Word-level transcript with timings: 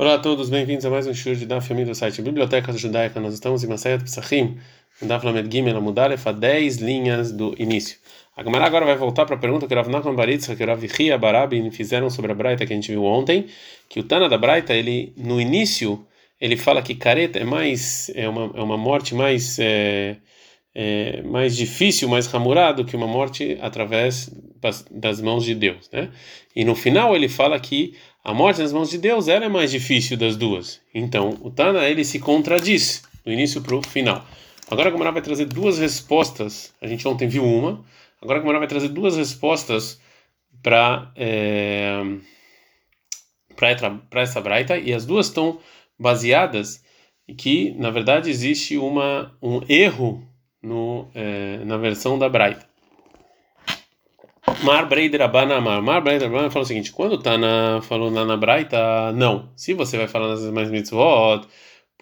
Olá 0.00 0.14
a 0.14 0.18
todos, 0.18 0.48
bem-vindos 0.48 0.84
a 0.86 0.90
mais 0.90 1.08
um 1.08 1.12
show 1.12 1.34
de 1.34 1.44
Daf 1.44 1.74
do 1.74 1.92
site 1.92 2.22
Biblioteca 2.22 2.72
Judaica. 2.72 3.18
Nós 3.18 3.34
estamos 3.34 3.64
em 3.64 3.66
Masayat 3.66 4.00
Pesachim, 4.00 4.56
Daf 5.02 5.26
Lamed 5.26 5.52
Gimel 5.52 5.76
Amudalef, 5.76 6.24
a 6.28 6.30
10 6.30 6.76
linhas 6.76 7.32
do 7.32 7.52
início. 7.58 7.98
A 8.36 8.44
Gamara 8.44 8.64
agora 8.64 8.86
vai 8.86 8.94
voltar 8.94 9.26
para 9.26 9.34
a 9.34 9.38
pergunta 9.40 9.66
que 9.66 9.74
Rav 9.74 9.88
Nachman 9.90 10.14
Baritza, 10.14 10.54
que 10.54 10.64
Rav 10.64 10.86
Chia 10.86 11.18
Barabi 11.18 11.68
fizeram 11.72 12.08
sobre 12.10 12.30
a 12.30 12.34
Braita 12.36 12.64
que 12.64 12.72
a 12.72 12.76
gente 12.76 12.92
viu 12.92 13.02
ontem, 13.04 13.46
que 13.88 13.98
o 13.98 14.04
Tana 14.04 14.28
da 14.28 14.38
Braita, 14.38 14.72
ele, 14.72 15.12
no 15.16 15.40
início, 15.40 16.06
ele 16.40 16.56
fala 16.56 16.80
que 16.80 16.94
careta 16.94 17.40
é 17.40 17.44
mais, 17.44 18.08
é 18.14 18.28
uma, 18.28 18.52
é 18.54 18.62
uma 18.62 18.76
morte 18.76 19.16
mais... 19.16 19.58
É, 19.58 20.16
é, 20.74 21.22
mais 21.22 21.56
difícil, 21.56 22.08
mais 22.08 22.26
ramurado 22.26 22.84
que 22.84 22.96
uma 22.96 23.06
morte 23.06 23.58
através 23.60 24.30
das 24.90 25.20
mãos 25.20 25.44
de 25.44 25.54
Deus, 25.54 25.88
né? 25.92 26.10
E 26.54 26.64
no 26.64 26.74
final 26.74 27.14
ele 27.14 27.28
fala 27.28 27.58
que 27.58 27.94
a 28.24 28.34
morte 28.34 28.60
nas 28.60 28.72
mãos 28.72 28.90
de 28.90 28.98
Deus 28.98 29.28
ela 29.28 29.46
é 29.46 29.48
mais 29.48 29.70
difícil 29.70 30.16
das 30.16 30.36
duas. 30.36 30.80
Então 30.94 31.38
o 31.42 31.50
Tana 31.50 31.84
ele 31.88 32.04
se 32.04 32.18
contradiz 32.18 33.02
do 33.24 33.32
início 33.32 33.62
para 33.62 33.76
o 33.76 33.82
final. 33.82 34.26
Agora 34.70 34.88
a 34.88 34.92
Gamara 34.92 35.12
vai 35.12 35.22
trazer 35.22 35.46
duas 35.46 35.78
respostas. 35.78 36.74
A 36.80 36.86
gente 36.86 37.06
ontem 37.08 37.26
viu 37.26 37.44
uma. 37.44 37.84
Agora 38.20 38.38
a 38.38 38.40
Gamara 38.40 38.58
vai 38.58 38.68
trazer 38.68 38.88
duas 38.88 39.16
respostas 39.16 40.00
para 40.62 41.10
é, 41.16 42.02
para 43.56 44.20
essa 44.20 44.40
braita 44.40 44.76
e 44.76 44.92
as 44.92 45.06
duas 45.06 45.26
estão 45.26 45.58
baseadas 45.98 46.84
que 47.36 47.72
na 47.72 47.90
verdade 47.90 48.30
existe 48.30 48.76
uma 48.76 49.36
um 49.42 49.60
erro 49.68 50.27
no, 50.62 51.08
é, 51.14 51.58
na 51.64 51.76
versão 51.76 52.18
da 52.18 52.28
Braita. 52.28 52.66
Mar 54.62 54.88
Breider 54.88 55.22
Abanamar. 55.22 55.82
Mar 55.82 56.00
Breider 56.00 56.26
Abanamar 56.28 56.50
fala 56.50 56.64
o 56.64 56.66
seguinte: 56.66 56.92
quando 56.92 57.18
tá 57.18 57.38
na, 57.38 57.80
falou 57.82 58.10
na, 58.10 58.24
na 58.24 58.36
Braita, 58.36 59.12
não. 59.12 59.50
Se 59.56 59.74
você 59.74 59.96
vai 59.96 60.08
falar 60.08 60.28
nas 60.28 60.42
mais 60.50 60.70
mitzvot, 60.70 61.46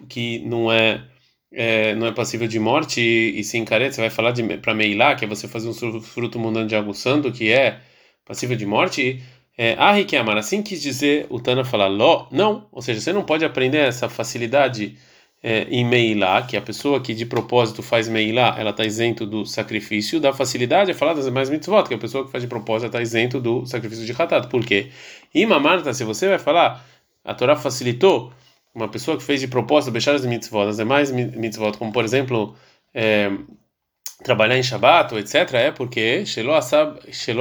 que 0.08 0.40
não 0.40 0.70
é, 0.72 1.04
é, 1.52 1.94
não 1.94 2.06
é 2.06 2.12
passível 2.12 2.46
de 2.48 2.58
morte 2.58 3.00
e, 3.00 3.42
se 3.44 3.58
encarece, 3.58 3.96
você 3.96 4.00
vai 4.02 4.10
falar 4.10 4.32
para 4.62 4.74
Meilá, 4.74 5.14
que 5.14 5.24
é 5.24 5.28
você 5.28 5.48
fazer 5.48 5.68
um 5.68 6.00
fruto 6.00 6.38
mundano 6.38 6.66
de 6.66 6.76
algo 6.76 6.94
santo, 6.94 7.32
que 7.32 7.52
é 7.52 7.80
passível 8.24 8.56
de 8.56 8.66
morte. 8.66 9.22
É, 9.58 9.74
ah, 9.78 9.94
amar, 10.20 10.36
assim 10.36 10.62
quis 10.62 10.82
dizer 10.82 11.26
o 11.30 11.40
Tana 11.40 11.64
falar, 11.64 11.88
não, 12.30 12.68
ou 12.70 12.82
seja, 12.82 13.00
você 13.00 13.10
não 13.10 13.24
pode 13.24 13.42
aprender 13.42 13.78
essa 13.78 14.06
facilidade 14.06 14.98
é, 15.48 15.62
em 15.70 15.84
Meilá, 15.84 16.42
que 16.42 16.56
a 16.56 16.60
pessoa 16.60 17.00
que 17.00 17.14
de 17.14 17.24
propósito 17.24 17.80
faz 17.80 18.08
Meilá, 18.08 18.56
ela 18.58 18.70
está 18.70 18.84
isento 18.84 19.24
do 19.24 19.46
sacrifício, 19.46 20.18
da 20.18 20.32
facilidade 20.32 20.90
é 20.90 20.94
falar 20.94 21.14
das 21.14 21.28
mais 21.28 21.48
mitzvot, 21.48 21.86
que 21.86 21.94
a 21.94 21.98
pessoa 21.98 22.24
que 22.26 22.32
faz 22.32 22.42
de 22.42 22.48
propósito 22.48 22.88
está 22.88 23.00
isento 23.00 23.40
do 23.40 23.64
sacrifício 23.64 24.04
de 24.04 24.10
Hatat. 24.10 24.48
Por 24.48 24.66
quê? 24.66 24.90
E 25.32 25.46
Marta, 25.46 25.94
se 25.94 26.02
você 26.02 26.28
vai 26.28 26.40
falar, 26.40 26.84
a 27.24 27.32
Torá 27.32 27.54
facilitou 27.54 28.32
uma 28.74 28.88
pessoa 28.88 29.16
que 29.16 29.22
fez 29.22 29.40
de 29.40 29.46
propósito 29.46 29.92
deixar 29.92 30.16
as 30.16 30.26
mitzvot, 30.26 30.66
as 30.66 30.78
demais 30.78 31.12
mitzvot, 31.12 31.78
como 31.78 31.92
por 31.92 32.04
exemplo, 32.04 32.56
é, 32.92 33.30
trabalhar 34.24 34.58
em 34.58 34.64
Shabbat, 34.64 35.14
etc., 35.14 35.54
é 35.54 35.70
porque 35.70 36.26
Shelo 36.26 36.54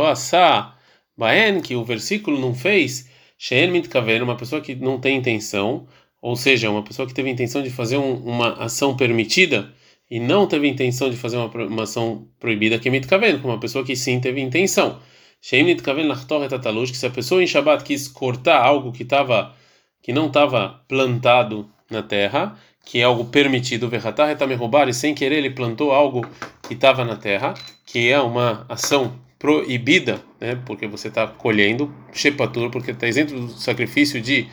Asa 0.06 0.76
Baen, 1.18 1.60
que 1.60 1.76
o 1.76 1.84
versículo 1.84 2.40
não 2.40 2.54
fez, 2.54 3.10
Shein 3.40 3.72
Mitkaven, 3.72 4.22
uma 4.22 4.38
pessoa 4.38 4.62
que 4.62 4.76
não 4.76 5.00
tem 5.00 5.18
intenção, 5.18 5.88
ou 6.26 6.36
seja, 6.36 6.72
uma 6.72 6.82
pessoa 6.82 7.08
que 7.08 7.14
teve 7.14 7.30
a 7.30 7.32
intenção 7.32 7.62
de 7.62 7.70
fazer 7.70 7.98
um, 7.98 8.16
uma 8.16 8.54
ação 8.54 8.98
permitida 8.98 9.72
e 10.10 10.20
não 10.20 10.48
teve 10.48 10.66
a 10.68 10.72
intenção 10.72 11.08
de 11.08 11.16
fazer 11.16 11.38
uma, 11.38 11.46
uma 11.68 11.84
ação 11.84 12.28
proibida, 12.40 12.80
que 12.80 12.88
é 12.88 12.92
mitkaven, 12.92 13.38
como 13.38 13.54
uma 13.54 13.60
pessoa 13.60 13.86
que 13.86 13.96
sim 13.96 14.20
teve 14.20 14.42
intenção. 14.42 15.00
Sheim 15.40 15.62
mitkaven 15.62 16.08
que 16.10 16.98
se 16.98 17.06
a 17.06 17.12
pessoa 17.12 17.44
em 17.44 17.46
Shabbat 17.46 17.84
quis 17.84 18.08
cortar 18.08 18.60
algo 18.60 18.92
que 18.92 19.04
estava 19.04 19.54
que 20.02 20.12
não 20.12 20.26
estava 20.26 20.82
plantado 20.88 21.70
na 21.92 22.02
terra, 22.02 22.58
que 22.84 23.02
é 23.02 23.04
algo 23.04 23.26
permitido, 23.26 23.88
verratar 23.88 24.36
roubar 24.58 24.90
e 24.90 24.96
sem 24.96 25.14
querer 25.14 25.38
ele 25.38 25.52
plantou 25.52 25.92
algo 25.92 26.28
que 26.68 26.74
estava 26.74 27.06
na 27.06 27.18
terra, 27.18 27.54
que 27.86 28.10
é 28.10 28.20
uma 28.20 28.66
ação 28.68 29.14
proibida, 29.38 30.20
né? 30.42 30.60
Porque 30.66 30.88
você 30.88 31.08
está 31.08 31.28
colhendo 31.28 31.94
shepatur, 32.12 32.72
porque 32.72 32.90
está 32.90 33.08
isento 33.08 33.40
do 33.40 33.50
sacrifício 33.50 34.20
de 34.20 34.48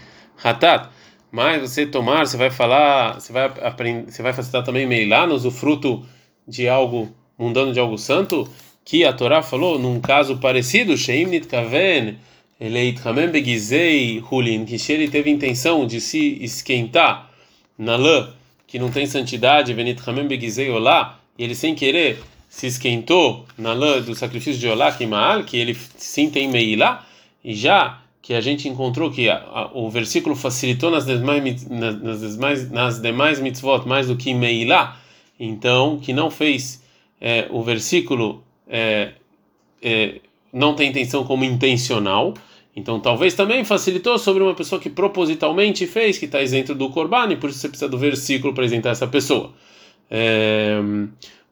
hatat 0.45 0.91
mas 1.33 1.63
você 1.63 1.87
tomar, 1.87 2.27
você 2.27 2.37
vai 2.37 2.51
falar, 2.51 3.15
você 3.15 3.33
vai 3.33 3.47
aprender, 3.47 4.13
você 4.13 4.23
vai 4.23 4.35
facilitar 4.35 4.63
também 4.63 4.87
meilá 4.87 5.27
no 5.27 5.51
fruto 5.51 6.05
de 6.47 6.69
algo 6.69 7.09
mundano 7.39 7.73
de 7.73 7.81
algo 7.81 7.97
santo, 7.97 8.47
que 8.85 9.03
a 9.03 9.15
Torá 9.15 9.43
falou 9.43 9.79
num 9.79 9.99
caso 9.99 10.37
parecido, 10.37 10.95
Sheim 10.95 11.25
nitkaven 11.25 12.19
eleitchamen 12.61 13.31
begizei 13.31 14.23
hulin, 14.31 14.67
que 14.67 14.79
se 14.79 14.93
ele 14.93 15.09
teve 15.09 15.31
intenção 15.31 15.87
de 15.87 16.03
se 16.03 16.39
esquentar 16.45 17.31
na 17.79 17.97
lã 17.97 18.29
que 18.67 18.79
não 18.79 18.91
tem 18.91 19.07
santidade, 19.07 19.73
venitchamen 19.73 20.29
begizei 20.29 20.69
olá, 20.69 21.19
e 21.39 21.45
ele 21.45 21.55
sem 21.55 21.75
querer 21.75 22.23
se 22.51 22.67
esquentou 22.67 23.47
na 23.57 23.73
lã 23.73 24.03
do 24.03 24.15
sacrifício 24.15 24.61
de 24.61 24.69
olá, 24.69 24.93
que 25.47 25.57
ele 25.57 25.75
sim 25.97 26.29
tem 26.29 26.47
meilá, 26.47 27.07
e 27.43 27.55
já 27.55 28.02
que 28.23 28.33
a 28.33 28.41
gente 28.41 28.69
encontrou 28.69 29.11
que 29.11 29.29
a, 29.29 29.37
a, 29.37 29.71
o 29.75 29.91
versículo 29.91 30.37
facilitou 30.37 30.91
nas 30.91 31.05
demais, 31.05 31.69
nas, 31.69 32.01
nas, 32.01 32.21
demais, 32.21 32.71
nas 32.71 33.03
demais 33.03 33.41
mitzvot 33.41 33.87
mais 33.87 34.07
do 34.07 34.17
que 34.17 34.33
Meilá, 34.33 34.97
então 35.39 35.99
que 35.99 36.13
não 36.13 36.31
fez 36.31 36.83
é, 37.21 37.49
o 37.51 37.63
versículo 37.63 38.45
é, 38.69 39.15
é, 39.83 40.21
não 40.53 40.75
tem 40.75 40.91
intenção 40.91 41.25
como 41.25 41.45
intencional, 41.45 42.33
então 42.77 43.01
talvez 43.01 43.35
também 43.35 43.65
facilitou 43.65 44.17
sobre 44.19 44.43
uma 44.43 44.55
pessoa 44.55 44.81
que 44.81 44.89
propositalmente 44.89 45.85
fez, 45.87 46.17
que 46.17 46.27
está 46.27 46.41
isento 46.41 46.77
do 46.77 46.91
Corban, 46.91 47.33
e 47.33 47.37
por 47.37 47.51
isso 47.51 47.59
você 47.59 47.69
precisa 47.69 47.91
do 47.91 47.99
versículo 47.99 48.55
para 48.55 48.65
isentar 48.65 48.93
essa 48.93 49.07
pessoa. 49.07 49.53
É, 50.09 50.79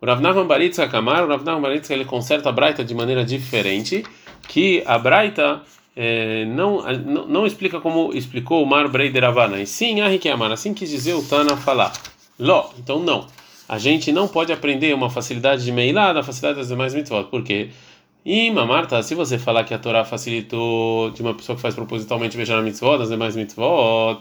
o 0.01 0.07
Rav 0.07 0.45
Baritza 0.45 0.87
Kamar, 0.87 1.25
o 1.25 1.29
Rav 1.29 1.43
Baritza 1.61 1.93
ele 1.93 2.05
conserta 2.05 2.49
a 2.49 2.53
Braita 2.53 2.85
de 2.85 2.95
maneira 2.95 3.25
diferente, 3.25 4.05
que 4.49 4.83
a 4.87 4.99
Braita 4.99 5.63
é, 5.97 6.45
não, 6.45 6.83
não, 6.93 7.27
não 7.27 7.47
explica 7.47 7.81
como 7.81 8.13
explicou 8.15 8.63
o 8.63 8.67
Mar 8.67 8.89
Breider 8.89 9.25
Havana, 9.25 9.61
e 9.61 9.67
sim, 9.67 9.97
Amar, 10.01 10.53
assim 10.53 10.73
quis 10.73 10.91
dizer 10.91 11.15
o 11.15 11.23
Tana 11.23 11.57
falar. 11.57 11.93
Ló, 12.39 12.71
então 12.79 13.01
não. 13.01 13.27
A 13.69 13.79
gente 13.79 14.11
não 14.11 14.27
pode 14.27 14.53
aprender 14.53 14.95
uma 14.95 15.11
facilidade 15.11 15.65
de 15.65 15.71
Meilá 15.71 16.13
da 16.13 16.23
facilidade 16.23 16.59
das 16.59 16.69
demais 16.69 16.95
mitzvot, 16.95 17.25
porque 17.31 17.71
e 18.25 18.51
Marta, 18.51 19.03
se 19.03 19.15
você 19.15 19.39
falar 19.39 19.65
que 19.65 19.73
a 19.73 19.79
Torá 19.79 20.05
facilitou 20.05 21.11
de 21.11 21.23
uma 21.23 21.33
pessoa 21.35 21.57
que 21.57 21.63
faz 21.63 21.75
propositalmente 21.75 22.37
beijar 22.37 22.59
a 22.59 22.63
mitzvot, 22.63 22.99
das 22.99 23.09
demais 23.09 23.35
mitzvot, 23.35 24.21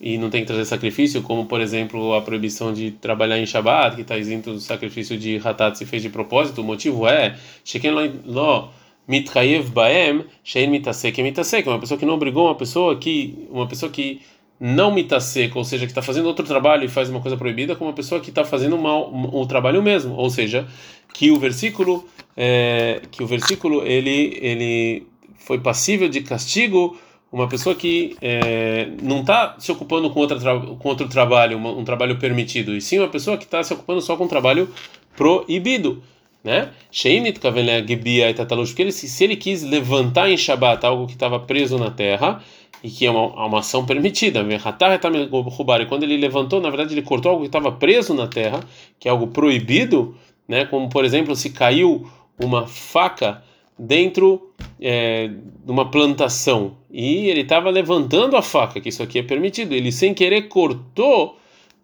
e 0.00 0.18
não 0.18 0.28
tem 0.30 0.40
que 0.42 0.46
trazer 0.48 0.64
sacrifício, 0.64 1.22
como 1.22 1.46
por 1.46 1.60
exemplo 1.60 2.14
a 2.14 2.22
proibição 2.22 2.72
de 2.72 2.90
trabalhar 2.90 3.38
em 3.38 3.46
Shabbat, 3.46 3.96
que 3.96 4.02
está 4.02 4.18
isento 4.18 4.52
do 4.52 4.60
sacrifício 4.60 5.16
de 5.16 5.40
Hatat 5.42 5.78
se 5.78 5.86
fez 5.86 6.02
de 6.02 6.08
propósito, 6.10 6.60
o 6.60 6.64
motivo 6.64 7.06
é 7.06 7.36
Sheken 7.64 7.92
Lo 8.26 8.68
mitchayev 9.06 9.70
baem 9.70 10.24
shein 10.44 10.68
mitasek 10.68 11.22
mitasek, 11.22 11.68
uma 11.68 11.78
pessoa 11.78 11.98
que 11.98 12.06
não 12.06 12.14
obrigou 12.14 12.46
uma 12.46 12.54
pessoa 12.54 12.96
que 12.96 13.46
uma 13.50 13.66
pessoa 13.66 13.90
que 13.90 14.20
não 14.58 14.92
mitasek, 14.92 15.56
ou 15.56 15.64
seja, 15.64 15.84
que 15.84 15.92
está 15.92 16.00
fazendo 16.00 16.26
outro 16.26 16.46
trabalho 16.46 16.84
e 16.84 16.88
faz 16.88 17.10
uma 17.10 17.20
coisa 17.20 17.36
proibida, 17.36 17.76
com 17.76 17.84
uma 17.84 17.92
pessoa 17.92 18.20
que 18.20 18.30
está 18.30 18.42
fazendo 18.42 18.78
mal 18.78 19.12
o 19.12 19.46
trabalho 19.46 19.82
mesmo, 19.82 20.14
ou 20.14 20.30
seja, 20.30 20.66
que 21.12 21.30
o 21.30 21.38
versículo 21.38 22.08
é, 22.36 23.02
que 23.10 23.22
o 23.22 23.26
versículo 23.26 23.82
ele 23.84 24.38
ele 24.40 25.06
foi 25.36 25.60
passível 25.60 26.08
de 26.08 26.22
castigo 26.22 26.96
uma 27.30 27.48
pessoa 27.48 27.74
que 27.74 28.16
é, 28.22 28.88
não 29.02 29.20
está 29.20 29.56
se 29.58 29.70
ocupando 29.70 30.08
com, 30.10 30.20
outra 30.20 30.38
com 30.38 30.88
outro 30.88 31.08
trabalho, 31.08 31.58
um 31.58 31.84
trabalho 31.84 32.18
permitido, 32.18 32.74
e 32.74 32.80
sim 32.80 32.98
uma 32.98 33.08
pessoa 33.08 33.36
que 33.36 33.44
está 33.44 33.62
se 33.62 33.74
ocupando 33.74 34.00
só 34.00 34.16
com 34.16 34.24
um 34.24 34.28
trabalho 34.28 34.68
proibido 35.16 36.02
né? 36.46 36.70
Sheinit 36.92 37.40
porque 37.40 38.82
ele, 38.82 38.92
se 38.92 39.24
ele 39.24 39.34
quis 39.34 39.64
levantar 39.64 40.30
em 40.30 40.36
Shabat 40.36 40.86
algo 40.86 41.04
que 41.08 41.14
estava 41.14 41.40
preso 41.40 41.76
na 41.76 41.90
terra 41.90 42.40
e 42.84 42.88
que 42.88 43.04
é 43.04 43.10
uma, 43.10 43.46
uma 43.46 43.58
ação 43.58 43.84
permitida, 43.84 44.46
e 44.48 45.86
quando 45.86 46.04
ele 46.04 46.16
levantou, 46.16 46.60
na 46.60 46.70
verdade 46.70 46.94
ele 46.94 47.02
cortou 47.02 47.32
algo 47.32 47.42
que 47.42 47.48
estava 47.48 47.72
preso 47.72 48.14
na 48.14 48.28
terra, 48.28 48.60
que 49.00 49.08
é 49.08 49.10
algo 49.10 49.26
proibido, 49.26 50.14
né? 50.46 50.64
Como 50.66 50.88
por 50.88 51.04
exemplo, 51.04 51.34
se 51.34 51.50
caiu 51.50 52.08
uma 52.38 52.64
faca 52.64 53.42
dentro 53.76 54.52
é, 54.80 55.26
de 55.28 55.70
uma 55.70 55.90
plantação 55.90 56.76
e 56.92 57.28
ele 57.28 57.40
estava 57.40 57.70
levantando 57.70 58.36
a 58.36 58.42
faca, 58.42 58.80
que 58.80 58.88
isso 58.88 59.02
aqui 59.02 59.18
é 59.18 59.22
permitido, 59.24 59.74
ele 59.74 59.90
sem 59.90 60.14
querer 60.14 60.42
cortou 60.42 61.36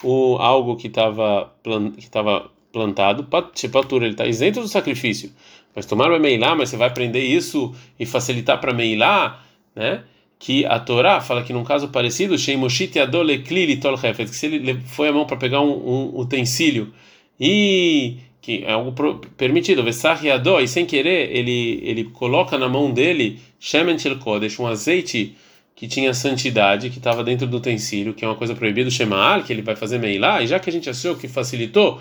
o 0.05 0.37
algo 0.37 0.77
que 0.77 0.87
estava 0.87 1.53
que 1.97 2.05
estava 2.05 2.49
plantado, 2.73 3.27
Shepatura, 3.55 4.07
ele 4.07 4.15
está 4.15 4.27
isento 4.27 4.61
do 4.61 4.69
sacrifício. 4.69 5.31
Mas 5.75 5.87
tomar 5.87 6.11
o 6.11 6.19
Meilá, 6.19 6.55
mas 6.55 6.71
você 6.71 6.77
vai 6.77 6.89
aprender 6.89 7.23
isso 7.23 7.75
e 7.99 8.07
facilitar 8.07 8.61
para 8.61 8.73
Meilá, 8.73 9.43
né? 9.75 10.03
Que 10.39 10.67
a 10.67 10.79
Torá 10.81 11.21
fala 11.21 11.45
que 11.45 11.53
num 11.53 11.63
caso 11.63 11.89
parecido, 11.89 12.37
Sheimoshit 12.37 12.99
Adole 12.99 13.39
Klili 13.43 13.77
Tol 13.77 13.97
que 13.97 14.27
se 14.27 14.47
ele 14.47 14.81
foi 14.87 15.09
a 15.09 15.13
mão 15.13 15.25
para 15.25 15.37
pegar 15.37 15.61
um, 15.61 15.71
um, 15.71 16.19
utensílio 16.19 16.93
e 17.39 18.17
que 18.41 18.65
é 18.65 18.73
algo 18.73 18.93
permitido, 19.37 19.85
Vesach 19.85 20.21
e 20.27 20.67
sem 20.67 20.85
querer 20.85 21.31
ele 21.31 21.81
ele 21.85 22.05
coloca 22.05 22.59
na 22.59 22.69
mão 22.69 22.91
dele 22.91 23.39
Shemen 23.61 23.97
Kodesh, 24.19 24.59
um 24.59 24.67
azeite 24.67 25.37
que 25.77 25.87
tinha 25.87 26.13
santidade, 26.13 26.91
que 26.91 26.99
estava 26.99 27.25
dentro 27.25 27.47
do 27.47 27.57
utensílio, 27.57 28.13
que 28.15 28.25
é 28.25 28.29
uma 28.29 28.37
coisa 28.37 28.55
proibida, 28.55 28.91
Shemaal, 28.91 29.43
que 29.43 29.53
ele 29.53 29.63
vai 29.63 29.75
fazer 29.77 29.99
meilá, 29.99 30.43
e 30.43 30.47
já 30.47 30.59
que 30.59 30.69
a 30.69 30.73
gente 30.73 30.91
achou 30.91 31.17
que 31.17 31.29
facilitou 31.29 32.01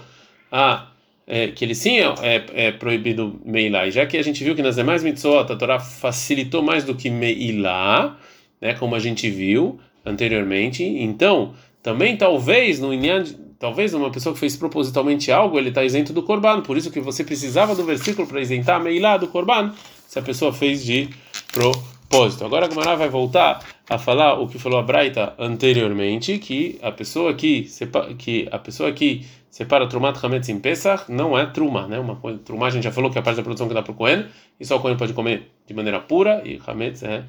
a 0.52 0.88
é, 1.28 1.48
que 1.48 1.64
ele 1.64 1.74
sim 1.74 2.00
é, 2.00 2.14
é, 2.22 2.46
é 2.68 2.72
proibido 2.72 3.40
meilá, 3.46 3.88
e 3.88 3.92
já 3.92 4.06
que 4.06 4.18
a 4.18 4.22
gente 4.24 4.44
viu 4.44 4.54
que 4.54 4.62
nas 4.62 4.76
demais 4.76 5.02
mitzvot 5.02 5.52
a 5.52 5.56
Torá 5.56 5.80
facilitou 5.80 6.62
mais 6.62 6.84
do 6.84 6.94
que 6.94 7.10
meilá, 7.10 8.18
né, 8.60 8.74
como 8.74 8.96
a 8.96 9.00
gente 9.00 9.30
viu 9.30 9.80
anteriormente, 10.06 10.84
então 10.84 11.54
também 11.82 12.18
talvez 12.18 12.80
no 12.80 12.94
inyan, 12.94 13.24
talvez 13.58 13.94
uma 13.94 14.12
pessoa 14.12 14.34
que 14.34 14.40
fez 14.40 14.58
propositalmente 14.58 15.32
algo, 15.32 15.58
ele 15.58 15.70
está 15.70 15.86
isento 15.86 16.12
do 16.12 16.24
korban, 16.24 16.62
por 16.62 16.76
isso 16.76 16.92
que 16.92 17.00
você 17.00 17.24
precisava 17.24 17.76
do 17.76 17.86
versículo 17.86 18.28
para 18.28 18.42
isentar 18.42 18.82
meilá 18.82 19.16
do 19.16 19.28
korban, 19.28 19.74
se 20.08 20.20
a 20.20 20.22
pessoa 20.22 20.52
fez 20.52 20.84
de 20.84 21.10
propósito. 21.54 22.01
Agora 22.44 22.66
a 22.66 22.70
Gemara 22.70 22.98
vai 22.98 23.08
voltar 23.08 23.64
a 23.90 23.98
falar 23.98 24.34
o 24.34 24.46
que 24.46 24.60
falou 24.60 24.78
a 24.78 24.84
Braita 24.84 25.34
anteriormente, 25.40 26.38
que 26.40 26.78
a 26.82 26.92
pessoa 26.92 27.34
que 27.34 27.70
que 28.18 28.50
a 28.52 28.60
pessoa 28.60 28.92
que 28.92 29.26
separa 29.50 29.88
Trumat 29.88 30.18
Hametz 30.22 30.50
em 30.50 30.60
Pesach 30.60 31.10
não 31.10 31.40
é 31.40 31.46
Truma, 31.46 31.88
né? 31.88 31.98
Uma 31.98 32.18
coisa, 32.18 32.38
Truma 32.40 32.68
a 32.68 32.70
gente 32.70 32.84
já 32.84 32.92
falou 32.92 33.10
que 33.10 33.18
é 33.18 33.22
a 33.22 33.24
parte 33.24 33.38
da 33.38 33.44
produção 33.44 33.66
que 33.66 33.74
dá 33.74 33.82
para 33.82 33.94
o 33.94 33.96
Cohen, 33.96 34.26
e 34.60 34.66
só 34.66 34.76
o 34.76 34.82
Cohen 34.82 34.98
pode 34.98 35.14
comer 35.14 35.50
de 35.66 35.74
maneira 35.74 36.02
pura, 36.02 36.42
e 36.46 36.60
Hametz 36.68 37.02
é 37.04 37.24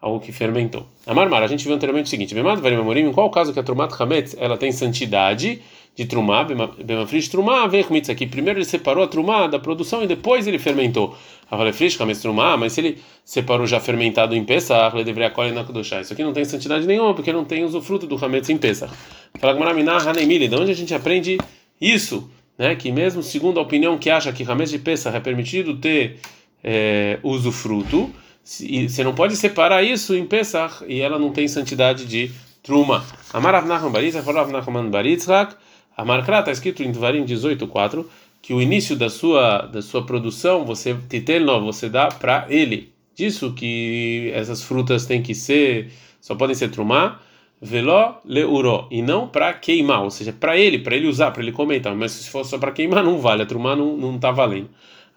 algo 0.00 0.18
que 0.18 0.32
fermentou. 0.32 0.84
A 1.06 1.14
Marmar, 1.14 1.44
a 1.44 1.46
gente 1.46 1.64
viu 1.64 1.74
anteriormente 1.74 2.06
o 2.06 2.10
seguinte: 2.10 2.34
em 2.34 3.12
qual 3.12 3.30
caso 3.30 3.52
que 3.52 3.60
a 3.60 3.62
Trumat 3.62 3.92
Hametz 4.00 4.36
ela 4.38 4.58
tem 4.58 4.72
santidade 4.72 5.62
de 5.94 6.04
Trumá, 6.06 6.44
Bemafrish 6.44 7.28
Trumá, 7.28 7.66
Vechmitz 7.66 8.10
aqui. 8.10 8.26
Primeiro 8.26 8.58
ele 8.58 8.64
separou 8.64 9.04
a 9.04 9.06
Trumá 9.06 9.46
da 9.46 9.58
produção 9.58 10.02
e 10.02 10.06
depois 10.06 10.46
ele 10.46 10.58
fermentou. 10.58 11.16
Avalefrish 11.50 12.00
Hametz 12.00 12.20
Trumá, 12.20 12.56
mas 12.56 12.72
se 12.72 12.80
ele 12.80 12.98
separou 13.24 13.66
já 13.66 13.78
fermentado 13.78 14.34
em 14.34 14.44
Pesach, 14.44 14.96
ele 14.96 15.04
deveria 15.04 15.30
colher 15.30 15.52
na 15.52 15.62
Kudoshá. 15.62 16.00
Isso 16.00 16.12
aqui 16.12 16.24
não 16.24 16.32
tem 16.32 16.44
santidade 16.44 16.86
nenhuma, 16.86 17.14
porque 17.14 17.32
não 17.32 17.44
tem 17.44 17.64
usufruto 17.64 18.06
do 18.06 18.22
Hametz 18.22 18.48
em 18.50 18.58
Pesach. 18.58 18.92
Fala 19.38 19.52
Gmaraminá 19.52 19.98
Hanemili, 19.98 20.48
de 20.48 20.56
onde 20.56 20.72
a 20.72 20.74
gente 20.74 20.92
aprende 20.94 21.38
isso? 21.80 22.28
Né, 22.56 22.76
que 22.76 22.92
mesmo 22.92 23.20
segundo 23.20 23.58
a 23.58 23.62
opinião 23.62 23.98
que 23.98 24.08
acha 24.08 24.32
que 24.32 24.44
Hametz 24.44 24.70
de 24.70 24.78
Pesach 24.78 25.16
é 25.16 25.20
permitido 25.20 25.76
ter 25.76 26.20
é, 26.62 27.18
usufruto, 27.22 28.10
você 28.44 29.02
não 29.02 29.14
pode 29.14 29.36
separar 29.36 29.82
isso 29.82 30.14
em 30.14 30.24
Pesach 30.26 30.84
e 30.86 31.00
ela 31.00 31.18
não 31.18 31.30
tem 31.30 31.48
santidade 31.48 32.04
de 32.04 32.30
Truma. 32.62 33.04
Amar 33.32 33.54
Avnachman 33.54 33.90
Baritzak, 33.90 34.24
falou 34.24 34.40
Avnachman 34.40 34.88
Baritzak, 34.88 35.56
Amar 35.96 36.24
Kra, 36.24 36.40
está 36.40 36.50
escrito 36.50 36.82
em 36.82 36.92
Tvarim 36.92 37.24
18.4, 37.24 38.04
que 38.42 38.52
o 38.52 38.60
início 38.60 38.96
da 38.96 39.08
sua, 39.08 39.62
da 39.62 39.80
sua 39.80 40.04
produção, 40.04 40.64
você, 40.64 40.94
Titelno, 41.08 41.64
você 41.64 41.88
dá 41.88 42.08
para 42.08 42.46
ele. 42.48 42.92
Disso 43.14 43.52
que 43.52 44.30
essas 44.34 44.62
frutas 44.62 45.06
têm 45.06 45.22
que 45.22 45.34
ser, 45.34 45.92
só 46.20 46.34
podem 46.34 46.54
ser 46.54 46.70
Trumá, 46.70 47.20
Veló 47.62 48.16
leuro 48.26 48.86
e 48.90 49.00
não 49.00 49.26
para 49.26 49.52
queimar, 49.54 50.02
ou 50.02 50.10
seja, 50.10 50.32
para 50.32 50.58
ele, 50.58 50.80
para 50.80 50.96
ele 50.96 51.06
usar, 51.06 51.30
para 51.30 51.42
ele 51.42 51.52
comer, 51.52 51.78
então. 51.78 51.96
mas 51.96 52.12
se 52.12 52.28
for 52.28 52.44
só 52.44 52.58
para 52.58 52.72
queimar, 52.72 53.02
não 53.02 53.18
vale, 53.18 53.42
a 53.42 53.46
Trumá 53.46 53.74
não, 53.74 53.96
não 53.96 54.18
tá 54.18 54.30
valendo. 54.30 54.68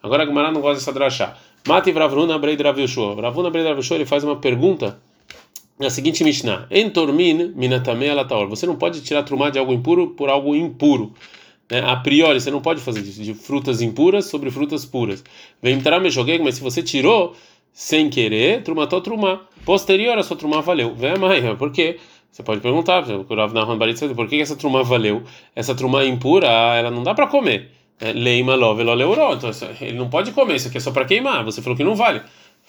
Agora 0.02 0.22
a 0.22 0.26
Gemara 0.26 0.50
não 0.50 0.60
gosta 0.60 0.78
dessa 0.78 0.92
drachá. 0.92 1.36
Mati 1.66 1.92
Vravruna 1.92 2.38
Breid 2.38 2.62
Rav 2.62 2.80
Yoshua. 2.80 3.20
Ravuna 3.20 3.50
Breid 3.50 3.66
Rav 3.66 3.78
Yoshua, 3.78 3.96
ele 3.96 4.06
faz 4.06 4.24
uma 4.24 4.36
pergunta 4.36 4.98
na 5.78 5.90
seguinte 5.90 6.24
Mishnah: 6.24 6.66
Entormin 6.70 7.52
minatame 7.54 8.08
alataor. 8.08 8.48
Você 8.48 8.66
não 8.66 8.76
pode 8.76 9.00
tirar 9.02 9.22
trumá 9.22 9.50
de 9.50 9.58
algo 9.58 9.72
impuro 9.72 10.08
por 10.08 10.28
algo 10.28 10.54
impuro. 10.56 11.12
Né? 11.70 11.80
A 11.84 11.96
priori, 11.96 12.40
você 12.40 12.50
não 12.50 12.60
pode 12.60 12.80
fazer 12.80 13.00
isso, 13.00 13.22
de 13.22 13.34
frutas 13.34 13.80
impuras 13.80 14.26
sobre 14.26 14.50
frutas 14.50 14.84
puras. 14.84 15.22
Vem 15.62 15.80
me 16.00 16.10
joguei, 16.10 16.38
mas 16.38 16.56
se 16.56 16.60
você 16.60 16.82
tirou 16.82 17.36
sem 17.72 18.10
querer, 18.10 18.62
trumatou 18.62 19.00
trumá. 19.00 19.42
Posterior, 19.64 20.18
a 20.18 20.22
sua 20.22 20.36
trumá 20.36 20.60
valeu. 20.60 20.94
Vem 20.94 21.12
a 21.12 21.56
por 21.56 21.70
quê? 21.70 21.98
Você 22.30 22.42
pode 22.42 22.60
perguntar, 22.60 23.04
por 24.14 24.28
que 24.28 24.40
essa 24.40 24.54
trumá 24.54 24.82
valeu? 24.82 25.22
Essa 25.54 25.74
trumá 25.74 26.04
impura, 26.04 26.46
ela 26.46 26.90
não 26.90 27.02
dá 27.02 27.14
para 27.14 27.26
comer. 27.26 27.70
É, 28.00 28.12
leima 28.12 28.54
love 28.54 28.82
leuró. 28.84 29.34
Então 29.34 29.50
ele 29.80 29.98
não 29.98 30.08
pode 30.08 30.30
comer, 30.32 30.56
isso 30.56 30.68
aqui 30.68 30.76
é 30.76 30.80
só 30.80 30.90
para 30.90 31.04
queimar. 31.04 31.44
Você 31.44 31.60
falou 31.62 31.76
que 31.76 31.84
não 31.84 31.94
vale. 31.94 32.22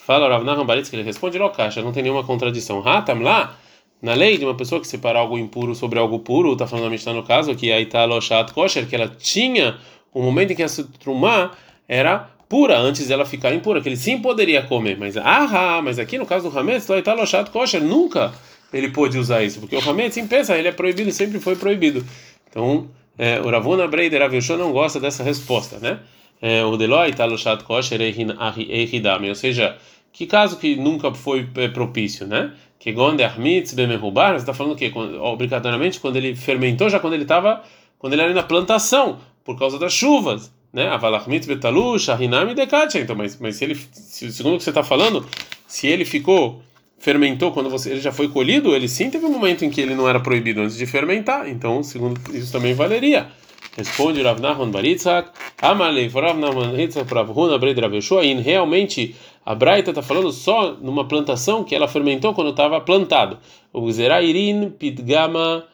Fala 0.10 0.28
Rav 0.28 0.44
Nahum 0.44 0.66
que 0.66 0.96
ele 0.96 1.04
responde 1.04 1.38
lo 1.38 1.52
caixa, 1.52 1.84
não 1.84 1.92
tem 1.92 2.02
nenhuma 2.02 2.24
contradição. 2.24 2.82
Hatam 2.84 3.22
lá, 3.22 3.56
na 4.02 4.16
lei 4.16 4.40
de 4.40 4.44
uma 4.44 4.56
pessoa 4.56 4.82
que 4.82 4.88
separa 4.88 5.20
algo 5.20 5.38
impuro 5.38 5.76
sobre 5.76 6.00
algo 6.00 6.18
puro, 6.18 6.54
está 6.54 6.66
falando 6.66 6.88
a 6.88 6.90
Mishnah 6.90 7.14
no 7.14 7.22
caso, 7.22 7.54
que 7.54 7.72
aí 7.72 7.84
está 7.84 8.06
loshat 8.06 8.52
kosher, 8.52 8.88
que 8.88 8.96
ela 8.96 9.08
tinha 9.08 9.78
um 10.16 10.24
momento 10.24 10.50
em 10.50 10.56
que 10.56 10.64
essa 10.64 10.84
trumá 11.00 11.52
era 11.88 12.28
pura 12.50 12.76
antes 12.80 13.08
dela 13.08 13.24
ficar 13.24 13.54
impura, 13.54 13.82
que 13.82 13.88
ele 13.88 13.96
sim 13.96 14.18
poderia 14.18 14.64
comer, 14.64 14.98
mas 14.98 15.16
ah, 15.16 15.80
mas 15.84 16.00
aqui 16.00 16.18
no 16.18 16.26
caso 16.26 16.50
do 16.50 16.58
Hametz, 16.58 16.90
está 16.90 17.14
loshat 17.14 17.52
kosher, 17.52 17.80
nunca 17.80 18.34
ele 18.74 18.90
pôde 18.90 19.16
usar 19.16 19.44
isso, 19.44 19.60
porque 19.60 19.76
o 19.76 19.90
Hametz, 19.92 20.16
sim, 20.16 20.26
pensa, 20.26 20.58
ele 20.58 20.70
é 20.70 20.72
proibido, 20.72 21.12
sempre 21.12 21.40
foi 21.40 21.56
proibido. 21.56 22.04
Então, 22.50 22.88
é, 23.16 23.40
o 23.42 23.52
Ravuna 23.52 23.88
Breider 23.88 24.24
Avilshon 24.24 24.58
não 24.58 24.72
gosta 24.72 25.00
dessa 25.00 25.22
resposta, 25.22 25.78
né? 25.78 26.00
É, 26.42 26.64
o 26.66 26.78
Deloy 26.78 27.14
Taloshat 27.14 27.64
Kosher 27.64 28.02
Ehidame, 28.02 29.30
ou 29.30 29.36
seja, 29.36 29.78
que 30.12 30.26
caso 30.26 30.58
que 30.58 30.76
nunca 30.76 31.14
foi 31.14 31.48
é, 31.56 31.68
propício, 31.68 32.28
né? 32.28 32.54
Que 32.78 32.92
Gonde 32.92 33.24
Armitz 33.24 33.74
Bemehubar, 33.74 34.34
você 34.34 34.38
está 34.38 34.54
falando 34.54 34.76
que 34.76 34.92
obrigatoriamente 35.22 36.00
quando 36.00 36.16
ele 36.16 36.36
fermentou, 36.36 36.90
já 36.90 37.00
quando 37.00 37.14
ele 37.14 37.24
estava, 37.24 37.62
quando 37.98 38.14
ele 38.14 38.22
era 38.22 38.34
na 38.34 38.44
plantação, 38.44 39.20
por 39.44 39.58
causa 39.58 39.78
das 39.78 39.94
chuvas, 39.94 40.52
né? 40.72 40.88
Avalachmitz 40.90 41.48
Betalush, 41.48 42.10
Ahinami 42.10 42.54
Dekatia. 42.54 43.02
Então, 43.02 43.16
mas, 43.16 43.38
mas 43.40 43.56
se 43.56 43.66
ele, 43.66 43.76
se, 43.76 44.32
segundo 44.32 44.56
o 44.56 44.58
que 44.58 44.64
você 44.64 44.70
está 44.70 44.84
falando, 44.84 45.26
se 45.68 45.88
ele 45.88 46.06
ficou 46.06 46.62
fermentou 47.00 47.52
quando 47.52 47.70
você, 47.70 47.92
ele 47.92 48.02
já 48.02 48.12
foi 48.12 48.28
colhido, 48.28 48.76
ele 48.76 48.88
sim 48.88 49.10
teve 49.10 49.26
um 49.26 49.32
momento 49.32 49.64
em 49.64 49.70
que 49.70 49.80
ele 49.80 49.96
não 49.96 50.08
era 50.08 50.20
proibido 50.20 50.62
antes 50.62 50.78
de 50.78 50.86
fermentar. 50.86 51.48
Então, 51.50 51.82
segundo 51.82 52.20
isso 52.36 52.52
também 52.52 52.74
valeria. 52.74 53.28
Responde 53.78 54.22
Rav 54.22 54.40
Nahman 54.40 54.72
Baritzak, 54.72 55.32
Amalei, 55.62 56.08
Rav 56.08 56.38
Nahman 56.38 56.72
Baritzak, 56.72 57.12
Rav 57.14 57.30
Huna 57.32 57.58
Bred 57.58 57.80
Rav 57.80 57.94
Yeshua, 57.94 58.24
e 58.24 58.34
realmente 58.34 59.16
a 59.46 59.56
Braita 59.56 59.92
está 59.92 60.02
falando 60.02 60.32
só 60.32 60.74
numa 60.74 61.08
plantação 61.08 61.64
que 61.64 61.76
ela 61.76 61.88
fermentou 61.88 62.34
quando 62.34 62.52
estava 62.52 62.82
plantado. 62.82 63.38
O 63.72 63.92
Zerairin 63.92 64.72
Pidgama 64.72 65.66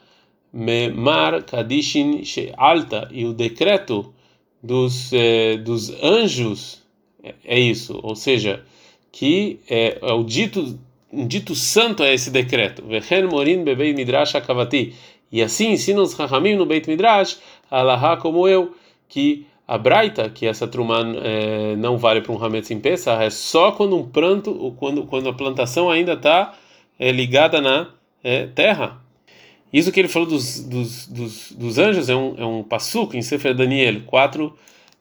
Memar 0.53 1.43
Kadishin 1.43 2.21
Alta, 2.57 3.09
e 3.11 3.25
o 3.25 3.33
decreto 3.33 4.13
dos, 4.61 5.11
eh, 5.13 5.57
dos 5.57 5.89
anjos 6.01 6.83
é, 7.23 7.33
é 7.43 7.59
isso, 7.59 7.99
ou 8.03 8.15
seja, 8.15 8.63
que 9.11 9.59
é, 9.69 9.97
é 10.01 10.13
o 10.13 10.23
dito 10.23 10.77
um 11.11 11.25
dito 11.25 11.55
santo 11.55 12.03
é 12.03 12.13
esse 12.13 12.29
decreto. 12.29 12.83
morin 13.31 13.63
bebei 13.63 13.93
midrash 13.93 14.35
akavati. 14.35 14.93
E 15.31 15.41
assim 15.41 15.71
ensinam 15.71 16.03
os 16.03 16.13
Rahamim 16.13 16.55
no 16.55 16.65
Beit 16.65 16.87
Midrash, 16.87 17.37
Alaha 17.69 18.17
como 18.17 18.47
eu, 18.47 18.75
que 19.07 19.45
a 19.67 19.77
Braita, 19.77 20.29
que 20.29 20.45
essa 20.45 20.67
trumã 20.67 21.15
é, 21.23 21.75
não 21.75 21.97
vale 21.97 22.21
para 22.21 22.31
um 22.31 22.43
Hametz 22.43 22.69
em 22.71 22.79
Pesach, 22.79 23.23
é 23.23 23.29
só 23.29 23.71
quando 23.71 23.95
um 23.95 24.07
pranto, 24.07 24.73
quando, 24.77 25.03
quando 25.03 25.29
a 25.29 25.33
plantação 25.33 25.89
ainda 25.89 26.13
está 26.13 26.53
é, 26.99 27.11
ligada 27.11 27.59
na 27.59 27.89
é, 28.23 28.47
terra. 28.47 29.01
Isso 29.73 29.91
que 29.91 29.99
ele 29.99 30.07
falou 30.07 30.27
dos, 30.27 30.59
dos, 30.61 31.07
dos, 31.07 31.51
dos 31.51 31.77
anjos 31.79 32.09
é 32.09 32.15
um, 32.15 32.35
é 32.37 32.45
um 32.45 32.63
passuco 32.63 33.17
em 33.17 33.21
Sefer 33.21 33.53
Daniel 33.53 34.01
4, 34.05 34.53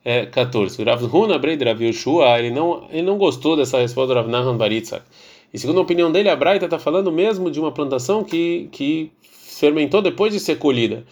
é, 0.05 0.27
14. 0.27 0.81
O 0.81 0.85
Rav 0.85 1.05
Huna 1.05 1.39
Breid 1.39 1.63
Rav 1.63 1.83
Yoshua, 1.83 2.39
ele 2.39 2.51
não, 2.51 2.89
ele 2.91 3.03
não 3.03 3.19
gostou 3.19 3.57
dessa 3.57 3.79
resposta 3.79 4.15
do 4.15 4.19
Rav 4.19 4.29
Nahan 4.29 4.57
Baritzak. 4.57 5.05
E 5.53 5.59
segundo 5.59 5.79
a 5.79 5.83
opinião 5.83 6.11
dele, 6.11 6.29
a 6.29 6.35
Braita 6.35 6.65
está 6.65 6.81
falando 6.81 7.13
mesmo 7.13 7.49
de 7.49 7.61
uma 7.61 7.71
plantação 7.71 8.25
que, 8.25 8.69
que 8.73 9.13
fermentou 9.23 10.03
depois 10.03 10.33
de 10.33 10.41
ser 10.41 10.57
colhida. 10.57 11.05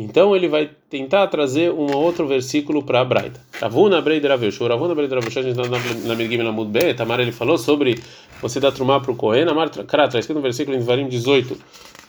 Então 0.00 0.36
ele 0.36 0.46
vai 0.46 0.70
tentar 0.88 1.26
trazer 1.26 1.72
um 1.72 1.92
outro 1.92 2.24
versículo 2.24 2.84
para 2.84 3.00
a 3.00 3.04
Braita. 3.04 3.40
Ravuna 3.60 4.00
Breida 4.00 4.28
Raveshu, 4.28 4.64
Ravuna 4.68 4.94
Breida 4.94 5.18
a 5.18 5.20
gente 5.20 5.48
está 5.48 5.64
na 6.08 6.14
Mirgim 6.14 6.40
Lamud 6.40 6.70
B, 6.70 6.94
Tamar 6.94 7.18
ele 7.18 7.32
falou 7.32 7.58
sobre 7.58 8.00
você 8.40 8.60
dar 8.60 8.70
trumar 8.70 9.00
para 9.00 9.10
o 9.10 9.16
Kohen, 9.16 9.48
Amar 9.48 9.70
Kara, 9.70 10.06
está 10.06 10.32
no 10.32 10.40
versículo 10.40 10.76
em 10.76 10.80
Varim 10.80 11.08
18, 11.08 11.58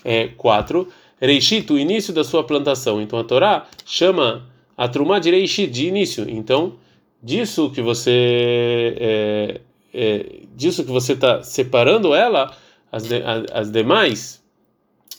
é, 0.05 0.27
4, 0.37 0.87
Reishit, 1.19 1.73
o 1.73 1.79
início 1.79 2.13
da 2.13 2.23
sua 2.23 2.43
plantação. 2.43 3.01
Então 3.01 3.17
a 3.17 3.23
Torá 3.23 3.65
chama 3.83 4.47
a 4.77 4.87
trumá 4.87 5.17
de 5.17 5.31
Reishit, 5.31 5.71
de 5.71 5.87
início. 5.87 6.29
Então, 6.29 6.75
disso 7.23 7.71
que 7.71 7.81
você 7.81 8.95
é, 8.99 9.61
é, 9.91 10.25
disso 10.55 10.83
que 10.83 10.91
você 10.91 11.13
está 11.13 11.41
separando 11.41 12.13
ela, 12.13 12.55
as, 12.91 13.03
de, 13.03 13.15
as, 13.23 13.43
as, 13.51 13.71
demais, 13.71 14.43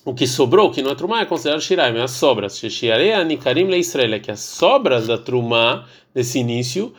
o 0.05 0.15
que 0.15 0.27
sobrou, 0.27 0.71
que 0.71 0.83
não 0.83 0.91
é 0.91 0.95
trumá, 0.95 1.21
é 1.21 1.25
considerado 1.27 1.61
shiraim, 1.61 1.97
é 1.97 2.03
as 2.03 2.13
sobras. 2.13 2.59
Shiarei 2.59 3.13
nikarim 3.25 3.65
le 3.65 3.79
Israel, 3.79 4.15
é 4.15 4.19
que 4.19 4.31
as 4.31 4.41
sobras 4.41 5.07
da 5.07 5.19
trumá 5.19 5.87
desse 6.15 6.39
início, 6.39 6.93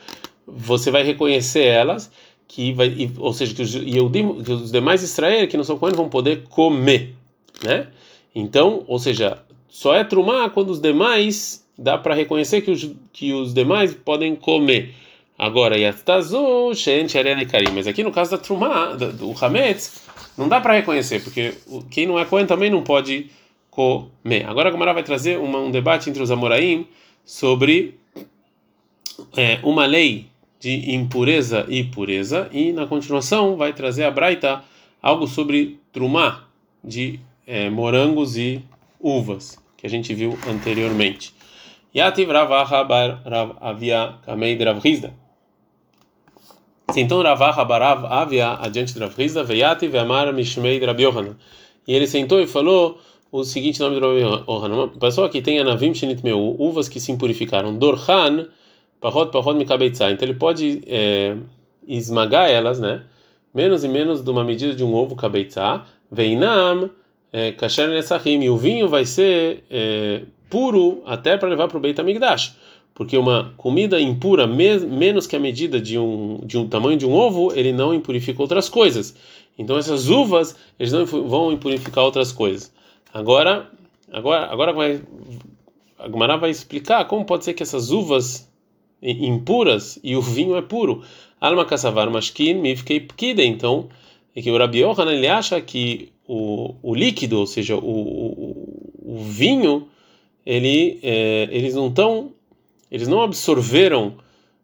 você 0.46 0.92
vai 0.92 1.04
reconhecer 1.04 1.64
elas, 1.64 2.12
que 2.48 2.74
vai, 2.74 3.12
ou 3.18 3.34
seja, 3.34 3.56
que 3.56 3.62
os, 3.62 3.74
Yehudim, 3.74 4.44
que 4.44 4.52
os 4.52 4.72
demais 4.72 5.02
Israel 5.02 5.48
que 5.48 5.58
não 5.58 5.64
são 5.64 5.78
Kohen 5.78 5.96
vão 5.96 6.10
poder 6.10 6.44
comer, 6.50 7.16
né? 7.64 7.88
Então, 8.36 8.84
ou 8.88 9.00
seja, 9.00 9.40
só 9.68 9.96
é 9.96 10.04
trumá 10.04 10.50
quando 10.50 10.70
os 10.70 10.80
demais 10.80 11.66
dá 11.78 11.98
para 11.98 12.14
reconhecer 12.14 12.62
que 12.62 12.72
os, 12.72 12.92
que 13.12 13.34
os 13.34 13.54
demais 13.54 13.94
podem 13.94 14.36
comer. 14.36 14.94
Agora, 15.38 15.78
Yastazu, 15.78 16.74
Shen. 16.76 17.08
Mas 17.74 17.88
aqui 17.88 18.04
no 18.04 18.12
caso 18.12 18.32
da 18.32 18.38
Trumá, 18.38 18.94
do 18.94 19.34
Hametz, 19.42 20.04
não 20.42 20.50
dá 20.50 20.60
para 20.60 20.74
reconhecer, 20.74 21.24
porque 21.24 21.54
quem 21.92 22.08
não 22.08 22.18
é 22.18 22.26
Cohen 22.26 22.48
também 22.48 22.70
não 22.70 22.82
pode 22.82 23.30
comer. 23.70 24.46
Agora 24.48 24.70
a 24.70 24.72
Gomara 24.72 24.92
vai 24.92 25.04
trazer 25.04 25.38
uma, 25.38 25.60
um 25.60 25.70
debate 25.70 26.10
entre 26.10 26.22
os 26.22 26.32
Amoraim 26.32 26.88
sobre 27.24 28.00
é, 29.38 29.60
uma 29.62 29.86
lei 29.86 30.26
de 30.60 30.96
impureza 30.96 31.66
e 31.70 31.84
pureza, 31.84 32.50
e 32.52 32.72
na 32.72 32.88
continuação 32.88 33.56
vai 33.56 33.72
trazer 33.72 34.04
a 34.04 34.12
Braita 34.12 34.64
algo 35.02 35.28
sobre 35.28 35.80
trumá 35.94 36.48
de 36.84 37.20
é, 37.46 37.70
morangos 37.70 38.36
e 38.36 38.64
uvas, 39.00 39.60
que 39.78 39.86
a 39.86 39.90
gente 39.90 40.12
viu 40.14 40.38
anteriormente. 40.48 41.34
Yativ 41.96 42.30
Rav 42.30 42.52
Avia 43.62 44.16
Kamei 44.26 44.58
Rav 44.58 44.82
Rizda. 46.92 47.02
Sentou 47.02 47.22
Ravaha 47.22 47.66
Barav 47.66 48.06
Avia 48.06 48.54
adiante 48.54 48.94
de 48.94 49.00
Rav 49.00 49.14
Rizda, 49.18 49.44
Veyativ 49.44 49.96
Amar 49.96 50.32
Mishmei 50.34 50.84
Rav 50.84 51.00
Yohanan. 51.00 51.36
E 51.88 51.94
ele 51.94 52.08
sentou 52.08 52.40
e 52.40 52.48
falou 52.48 53.00
o 53.32 53.44
seguinte 53.44 53.80
nome 53.80 54.00
do 54.00 54.06
Rav 54.06 54.18
Yohanan. 54.20 54.76
Uma 54.76 54.88
pessoa 54.88 55.30
que 55.30 55.42
tem 55.42 55.60
anavim 55.60 55.94
shenit 55.94 56.24
meu, 56.24 56.56
uvas 56.60 56.88
que 56.88 57.00
se 57.00 57.12
impurificaram. 57.12 57.76
Dorhan 57.76 58.48
Pahot 59.00 59.32
Pahot 59.32 59.58
Mikabeitzah. 59.58 60.12
Então 60.12 60.28
ele 60.28 60.38
pode 60.38 60.84
é, 60.86 61.36
esmagar 61.88 62.50
elas, 62.50 62.80
né? 62.80 63.04
Menos 63.54 63.84
e 63.84 63.88
menos 63.88 64.22
de 64.22 64.30
uma 64.30 64.44
medida 64.44 64.74
de 64.74 64.84
um 64.84 64.94
ovo 64.94 65.16
kabeitzah. 65.16 65.86
Veinam 66.12 66.90
é, 67.34 67.52
kasher 67.52 67.90
nesachim. 67.90 68.42
E 68.42 68.50
o 68.50 68.58
vinho 68.58 68.88
vai 68.88 69.06
ser 69.06 69.64
é, 69.70 70.22
puro 70.50 71.02
até 71.06 71.38
para 71.38 71.50
levar 71.50 71.68
para 71.68 71.78
o 71.78 71.82
Beit 71.82 72.00
HaMikdash. 72.00 72.56
Porque 73.02 73.18
uma 73.18 73.52
comida 73.58 74.00
impura, 74.00 74.46
me, 74.46 74.78
menos 74.78 75.26
que 75.26 75.36
a 75.36 75.40
medida 75.40 75.82
de 75.82 75.98
um, 75.98 76.40
de 76.46 76.56
um 76.56 76.68
tamanho 76.68 76.96
de 76.96 77.04
um 77.08 77.12
ovo, 77.12 77.52
ele 77.56 77.74
não 77.74 77.96
impurifica 77.96 78.40
outras 78.44 78.70
coisas. 78.70 79.16
Então 79.58 79.76
essas 79.76 80.08
uvas, 80.08 80.56
eles 80.78 80.94
não 80.94 81.04
vão 81.04 81.52
impurificar 81.52 82.04
outras 82.04 82.32
coisas. 82.32 82.72
Agora, 83.12 83.68
agora, 84.12 84.46
agora 84.46 84.72
vai, 84.72 85.02
a 85.98 86.08
Gumara 86.08 86.38
vai 86.38 86.52
explicar 86.52 87.04
como 87.06 87.26
pode 87.26 87.44
ser 87.44 87.56
que 87.56 87.64
essas 87.64 87.90
uvas 87.90 88.48
impuras 89.02 90.00
e 90.04 90.16
o 90.16 90.22
vinho 90.22 90.56
é 90.56 90.62
puro. 90.62 91.02
Alma 91.40 91.66
kassavar 91.66 92.08
mashkin 92.12 92.54
mifkei 92.54 93.00
pkide. 93.00 93.44
Então, 93.44 93.90
é 94.36 94.44
que 94.44 94.52
o 94.52 94.58
Rabi 94.60 94.84
ele 94.84 95.28
acha 95.28 95.60
que 95.60 96.12
o, 96.28 96.76
o 96.84 96.94
líquido, 96.94 97.40
ou 97.40 97.48
seja, 97.48 97.76
o, 97.76 97.80
o, 97.80 99.16
o 99.16 99.18
vinho, 99.24 99.88
ele, 100.46 101.00
é, 101.02 101.50
eles 101.50 101.74
não 101.74 101.88
estão, 101.88 102.32
eles 102.92 103.08
não 103.08 103.22
absorveram 103.22 104.16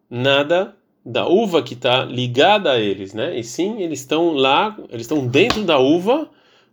nada 0.09 0.75
da 1.05 1.25
uva 1.25 1.63
que 1.63 1.73
está 1.73 2.03
ligada 2.03 2.71
a 2.71 2.79
eles, 2.79 3.13
né? 3.13 3.39
E 3.39 3.43
sim, 3.43 3.81
eles 3.81 4.01
estão 4.01 4.33
lá, 4.33 4.77
eles 4.89 5.03
estão 5.03 5.25
dentro 5.25 5.63
da 5.63 5.79
uva 5.79 6.29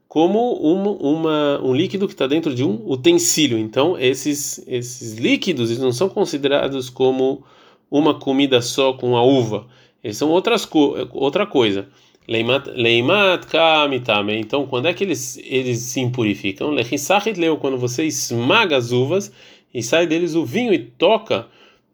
como 0.08 0.54
uma, 0.54 0.90
uma 0.90 1.60
um 1.62 1.72
líquido 1.72 2.08
que 2.08 2.14
está 2.14 2.26
dentro 2.26 2.52
de 2.52 2.64
um 2.64 2.82
utensílio. 2.90 3.56
Então, 3.56 3.96
esses 3.98 4.64
esses 4.66 5.14
líquidos 5.14 5.70
eles 5.70 5.82
não 5.82 5.92
são 5.92 6.08
considerados 6.08 6.90
como 6.90 7.44
uma 7.90 8.14
comida 8.14 8.60
só 8.60 8.92
com 8.92 9.16
a 9.16 9.22
uva. 9.22 9.66
Eles 10.02 10.16
são 10.16 10.30
outras 10.30 10.68
outra 11.12 11.46
coisa. 11.46 11.88
Leimat 12.26 12.66
leimat 12.74 13.46
kamitame. 13.46 14.36
Então, 14.36 14.66
quando 14.66 14.86
é 14.86 14.94
que 14.94 15.04
eles 15.04 15.38
eles 15.44 15.78
se 15.78 16.00
impurificam? 16.00 16.70
Lechisachit 16.70 17.38
leu 17.38 17.56
quando 17.56 17.78
você 17.78 18.04
esmaga 18.04 18.76
as 18.76 18.90
uvas 18.90 19.32
e 19.74 19.82
sai 19.82 20.06
deles 20.06 20.36
o 20.36 20.46
vinho 20.46 20.72
e 20.72 20.78
toca 20.78 21.48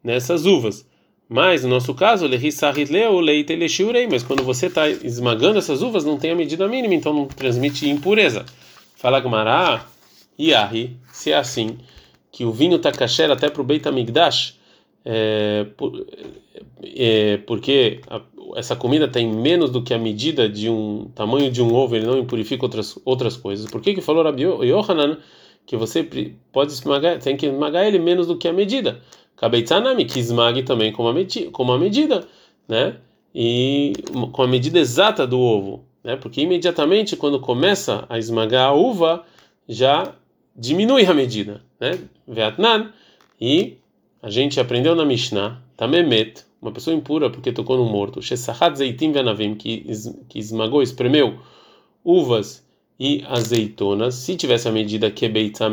nessas 0.05 0.45
uvas. 0.45 0.87
Mas 1.29 1.63
no 1.63 1.71
nosso 1.71 1.95
caso. 1.95 2.29
Mas 4.11 4.23
quando 4.23 4.43
você 4.43 4.67
está 4.67 4.89
esmagando 4.89 5.59
essas 5.59 5.81
uvas, 5.81 6.05
não 6.05 6.19
tem 6.19 6.33
a 6.33 6.35
medida 6.35 6.69
mínima, 6.69 6.95
então 6.95 7.15
não 7.15 7.27
transmite 7.27 7.89
impureza. 7.89 8.45
Fala 8.97 9.21
Gmará, 9.21 9.87
Yahi, 10.39 10.97
se 11.13 11.31
é 11.31 11.37
assim, 11.37 11.79
que 12.31 12.45
o 12.45 12.53
vinho 12.53 12.77
está 12.77 12.93
kasher 12.93 13.31
até 13.31 13.49
para 13.49 13.63
o 13.63 13.65
Beit 13.65 13.89
HaMikdash, 13.89 14.59
é, 15.05 15.67
por, 15.77 16.07
é, 16.83 17.39
porque 17.39 18.01
a, 18.09 18.21
essa 18.57 18.77
comida 18.77 19.09
tem 19.09 19.33
menos 19.33 19.71
do 19.71 19.83
que 19.83 19.95
a 19.95 19.99
medida 19.99 20.49
de 20.49 20.69
um 20.69 21.11
tamanho 21.15 21.51
de 21.51 21.63
um 21.63 21.73
ovo, 21.73 21.97
ele 21.97 22.07
não 22.07 22.19
impurifica 22.19 22.65
outras 22.65 22.99
outras 23.05 23.37
coisas. 23.37 23.71
Por 23.71 23.81
que 23.81 23.95
que 23.95 24.01
falou 24.01 24.25
Rabi 24.25 24.43
Yohanan 24.43 25.19
que 25.67 25.77
você 25.77 26.03
pode 26.53 26.73
esmagar, 26.73 27.19
tem 27.19 27.37
que 27.37 27.47
esmagar 27.47 27.87
ele 27.87 27.99
menos 27.99 28.27
do 28.27 28.37
que 28.37 28.49
a 28.49 28.53
medida? 28.53 29.01
Kabeitzanami, 29.37 30.05
que 30.05 30.19
esmague 30.19 30.63
também 30.63 30.93
com 30.93 31.07
a, 31.07 31.11
a 31.11 31.79
medida, 31.79 32.27
né? 32.69 32.97
E 33.35 33.93
com 34.33 34.43
a 34.43 34.47
medida 34.47 34.79
exata 34.79 35.27
do 35.27 35.39
ovo, 35.39 35.85
né? 36.03 36.17
Porque 36.17 36.41
imediatamente 36.41 37.17
quando 37.17 37.41
começa 37.41 38.05
a 38.09 38.19
esmagar 38.19 38.69
a 38.69 38.75
uva, 38.75 39.25
já 39.69 40.15
diminui 40.55 41.07
a 41.07 41.15
medida, 41.15 41.63
né? 41.79 41.99
Vietnam 42.27 42.93
e 43.41 43.79
a 44.23 44.29
gente 44.29 44.61
aprendeu 44.61 44.95
na 44.95 45.05
Mishnah, 45.05 45.63
Tamemet, 45.77 46.45
uma 46.61 46.73
pessoa 46.73 46.95
impura 46.95 47.31
porque 47.31 47.53
tocou 47.53 47.79
no 47.79 47.87
morto, 47.87 48.21
Shesahat 48.21 48.77
Zeitim 48.77 49.13
Venavim, 49.13 49.55
que 49.55 49.87
esmagou, 50.35 50.83
espremeu 50.83 51.39
uvas 52.05 52.63
e 53.01 53.25
azeitonas, 53.27 54.15
se 54.15 54.37
tivesse 54.37 54.69
a 54.69 54.71
medida 54.71 55.11
que 55.11 55.27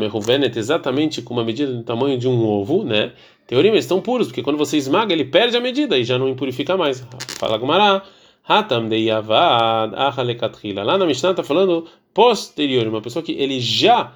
Ruvenet, 0.08 0.58
exatamente 0.58 1.20
com 1.20 1.34
uma 1.34 1.44
medida 1.44 1.70
do 1.70 1.82
tamanho 1.82 2.16
de 2.16 2.26
um 2.26 2.42
ovo, 2.42 2.82
né? 2.82 3.12
Teoria, 3.46 3.70
eles 3.70 3.84
estão 3.84 4.00
puros, 4.00 4.28
porque 4.28 4.42
quando 4.42 4.56
você 4.56 4.78
esmaga, 4.78 5.12
ele 5.12 5.26
perde 5.26 5.54
a 5.54 5.60
medida 5.60 5.98
e 5.98 6.04
já 6.04 6.18
não 6.18 6.26
impurifica 6.26 6.74
mais. 6.74 7.06
Fala 7.38 7.58
Gumará. 7.58 8.02
Hatam 8.46 8.88
de 8.88 8.96
Yavad 8.96 9.94
Achalekatrila. 9.94 10.82
Lá 10.82 10.96
na 10.96 11.04
Mishnah 11.04 11.32
está 11.32 11.42
falando 11.42 11.86
posterior, 12.14 12.86
uma 12.86 13.02
pessoa 13.02 13.22
que 13.22 13.32
ele 13.32 13.60
já 13.60 14.14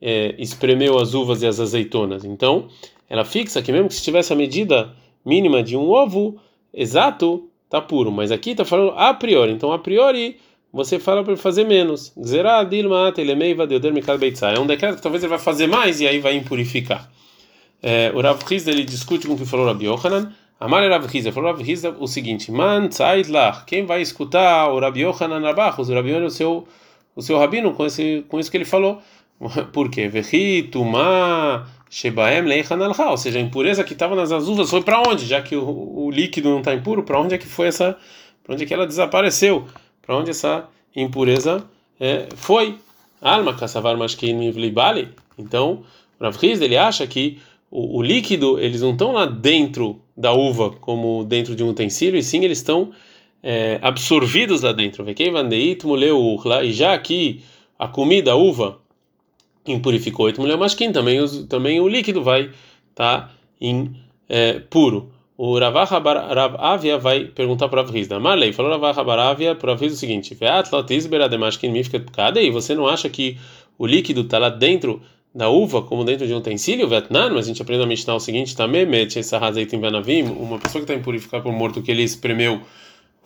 é, 0.00 0.34
espremeu 0.38 0.98
as 0.98 1.12
uvas 1.12 1.42
e 1.42 1.46
as 1.46 1.60
azeitonas. 1.60 2.24
Então, 2.24 2.68
ela 3.06 3.22
fixa 3.22 3.60
que 3.60 3.70
mesmo 3.70 3.88
que 3.88 3.94
se 3.94 4.02
tivesse 4.02 4.32
a 4.32 4.36
medida 4.36 4.94
mínima 5.22 5.62
de 5.62 5.76
um 5.76 5.90
ovo 5.90 6.40
exato, 6.72 7.50
tá 7.68 7.82
puro. 7.82 8.10
Mas 8.10 8.32
aqui 8.32 8.52
está 8.52 8.64
falando 8.64 8.94
a 8.96 9.12
priori. 9.12 9.52
Então, 9.52 9.70
a 9.72 9.78
priori, 9.78 10.38
você 10.76 10.98
fala 10.98 11.24
para 11.24 11.38
fazer 11.38 11.64
menos. 11.64 12.12
É 14.54 14.60
um 14.60 14.66
decreto 14.66 14.96
que 14.96 15.02
talvez 15.02 15.24
ele 15.24 15.30
vai 15.30 15.38
fazer 15.38 15.66
mais 15.66 16.02
e 16.02 16.06
aí 16.06 16.20
vai 16.20 16.36
impurificar. 16.36 17.10
É, 17.82 18.12
o 18.14 18.20
Rav 18.20 18.38
Hizda, 18.50 18.70
ele 18.70 18.84
discute 18.84 19.26
com 19.26 19.32
o 19.32 19.38
que 19.38 19.46
falou 19.46 19.64
Rabi 19.64 19.86
Yohanan. 19.86 20.30
Amar 20.60 20.86
Rav 20.86 21.06
Hizda 21.06 21.32
falou 21.32 21.50
Rav 21.50 21.66
Hizda 21.66 21.96
o 21.98 22.06
seguinte: 22.06 22.52
Man. 22.52 22.90
Quem 23.66 23.86
vai 23.86 24.02
escutar 24.02 24.70
o 24.70 24.78
Rabi 24.78 25.00
Yohanan 25.00 25.40
Rabachos? 25.40 25.88
O 25.88 25.94
Rabi 25.94 26.10
Yohanan, 26.10 26.26
o 26.26 26.30
seu, 26.30 26.68
o 27.14 27.22
seu 27.22 27.38
rabino, 27.38 27.72
com, 27.72 27.86
esse, 27.86 28.26
com 28.28 28.38
isso 28.38 28.50
que 28.50 28.58
ele 28.58 28.66
falou. 28.66 29.00
Por 29.72 29.90
quê? 29.90 30.10
Ou 33.10 33.16
seja, 33.16 33.38
a 33.38 33.42
impureza 33.42 33.82
que 33.82 33.94
estava 33.94 34.14
nas 34.14 34.30
uvas 34.30 34.68
foi 34.68 34.82
para 34.82 35.00
onde? 35.00 35.24
Já 35.24 35.40
que 35.40 35.56
o, 35.56 36.04
o 36.04 36.10
líquido 36.10 36.50
não 36.50 36.58
está 36.58 36.74
impuro, 36.74 37.02
para 37.02 37.18
onde 37.18 37.34
é 37.34 37.38
que 37.38 37.46
foi 37.46 37.68
essa? 37.68 37.96
Para 38.44 38.54
onde 38.54 38.64
é 38.64 38.66
que 38.66 38.74
ela 38.74 38.86
desapareceu? 38.86 39.66
Para 40.06 40.16
onde 40.16 40.30
essa 40.30 40.68
impureza 40.94 41.64
é, 41.98 42.28
foi? 42.36 42.78
Alma 43.20 43.54
kassavar 43.54 43.96
mashkin 43.96 44.50
vlibali. 44.52 45.08
Então, 45.36 45.82
Rav 46.20 46.36
Hiz, 46.40 46.60
ele 46.60 46.76
acha 46.76 47.06
que 47.06 47.38
o, 47.70 47.98
o, 47.98 48.02
líquido 48.02 48.58
eles 48.60 48.80
não 48.80 48.92
estão 48.92 49.12
lá 49.12 49.26
dentro 49.26 50.00
da 50.16 50.32
uva 50.32 50.70
como 50.70 51.24
dentro 51.24 51.56
de 51.56 51.64
um 51.64 51.70
utensílio, 51.70 52.18
e 52.18 52.22
sim 52.22 52.44
eles 52.44 52.58
estão 52.58 52.92
é, 53.42 53.78
absorvidos 53.82 54.62
lá 54.62 54.72
dentro. 54.72 55.04
E 55.08 56.72
já 56.72 56.94
aqui 56.94 57.42
a 57.78 57.88
comida, 57.88 58.32
a 58.32 58.36
uva 58.36 58.78
impurificou 59.66 60.28
também, 60.92 61.18
também 61.48 61.80
o 61.80 61.88
líquido 61.88 62.22
vai 62.22 62.50
estar 62.90 63.22
tá 63.22 63.30
em 63.60 63.94
é, 64.28 64.60
puro. 64.60 65.10
O 65.38 65.58
Rav 65.58 65.76
Avia 66.58 66.96
vai 66.96 67.24
perguntar 67.24 67.68
para 67.68 67.82
Rav 67.82 67.94
Hizda. 67.94 68.18
Marley 68.18 68.52
falou 68.54 68.70
Ravah 68.80 69.30
Avia 69.30 69.54
para 69.54 69.72
Rav 69.72 69.84
o 69.84 69.90
seguinte: 69.90 70.36
E 72.42 72.50
você 72.50 72.74
não 72.74 72.86
acha 72.86 73.08
que 73.10 73.38
o 73.78 73.86
líquido 73.86 74.22
está 74.22 74.38
lá 74.38 74.48
dentro 74.48 75.02
da 75.34 75.50
uva, 75.50 75.82
como 75.82 76.04
dentro 76.04 76.26
de 76.26 76.32
um 76.32 76.38
utensílio? 76.38 76.88
Vietnã, 76.88 77.28
mas 77.28 77.44
a 77.44 77.48
gente 77.48 77.60
aprende 77.60 77.82
a 77.82 77.86
Mishnah 77.86 78.14
o 78.14 78.20
seguinte: 78.20 78.56
também 78.56 78.86
mete 78.86 79.18
essa 79.18 79.38
em 79.76 79.80
Vanavim, 79.80 80.22
uma 80.22 80.58
pessoa 80.58 80.82
que 80.82 80.90
está 80.90 80.94
impurificada 80.94 81.42
por 81.42 81.52
morto, 81.52 81.82
que 81.82 81.90
ele 81.90 82.02
espremeu 82.02 82.62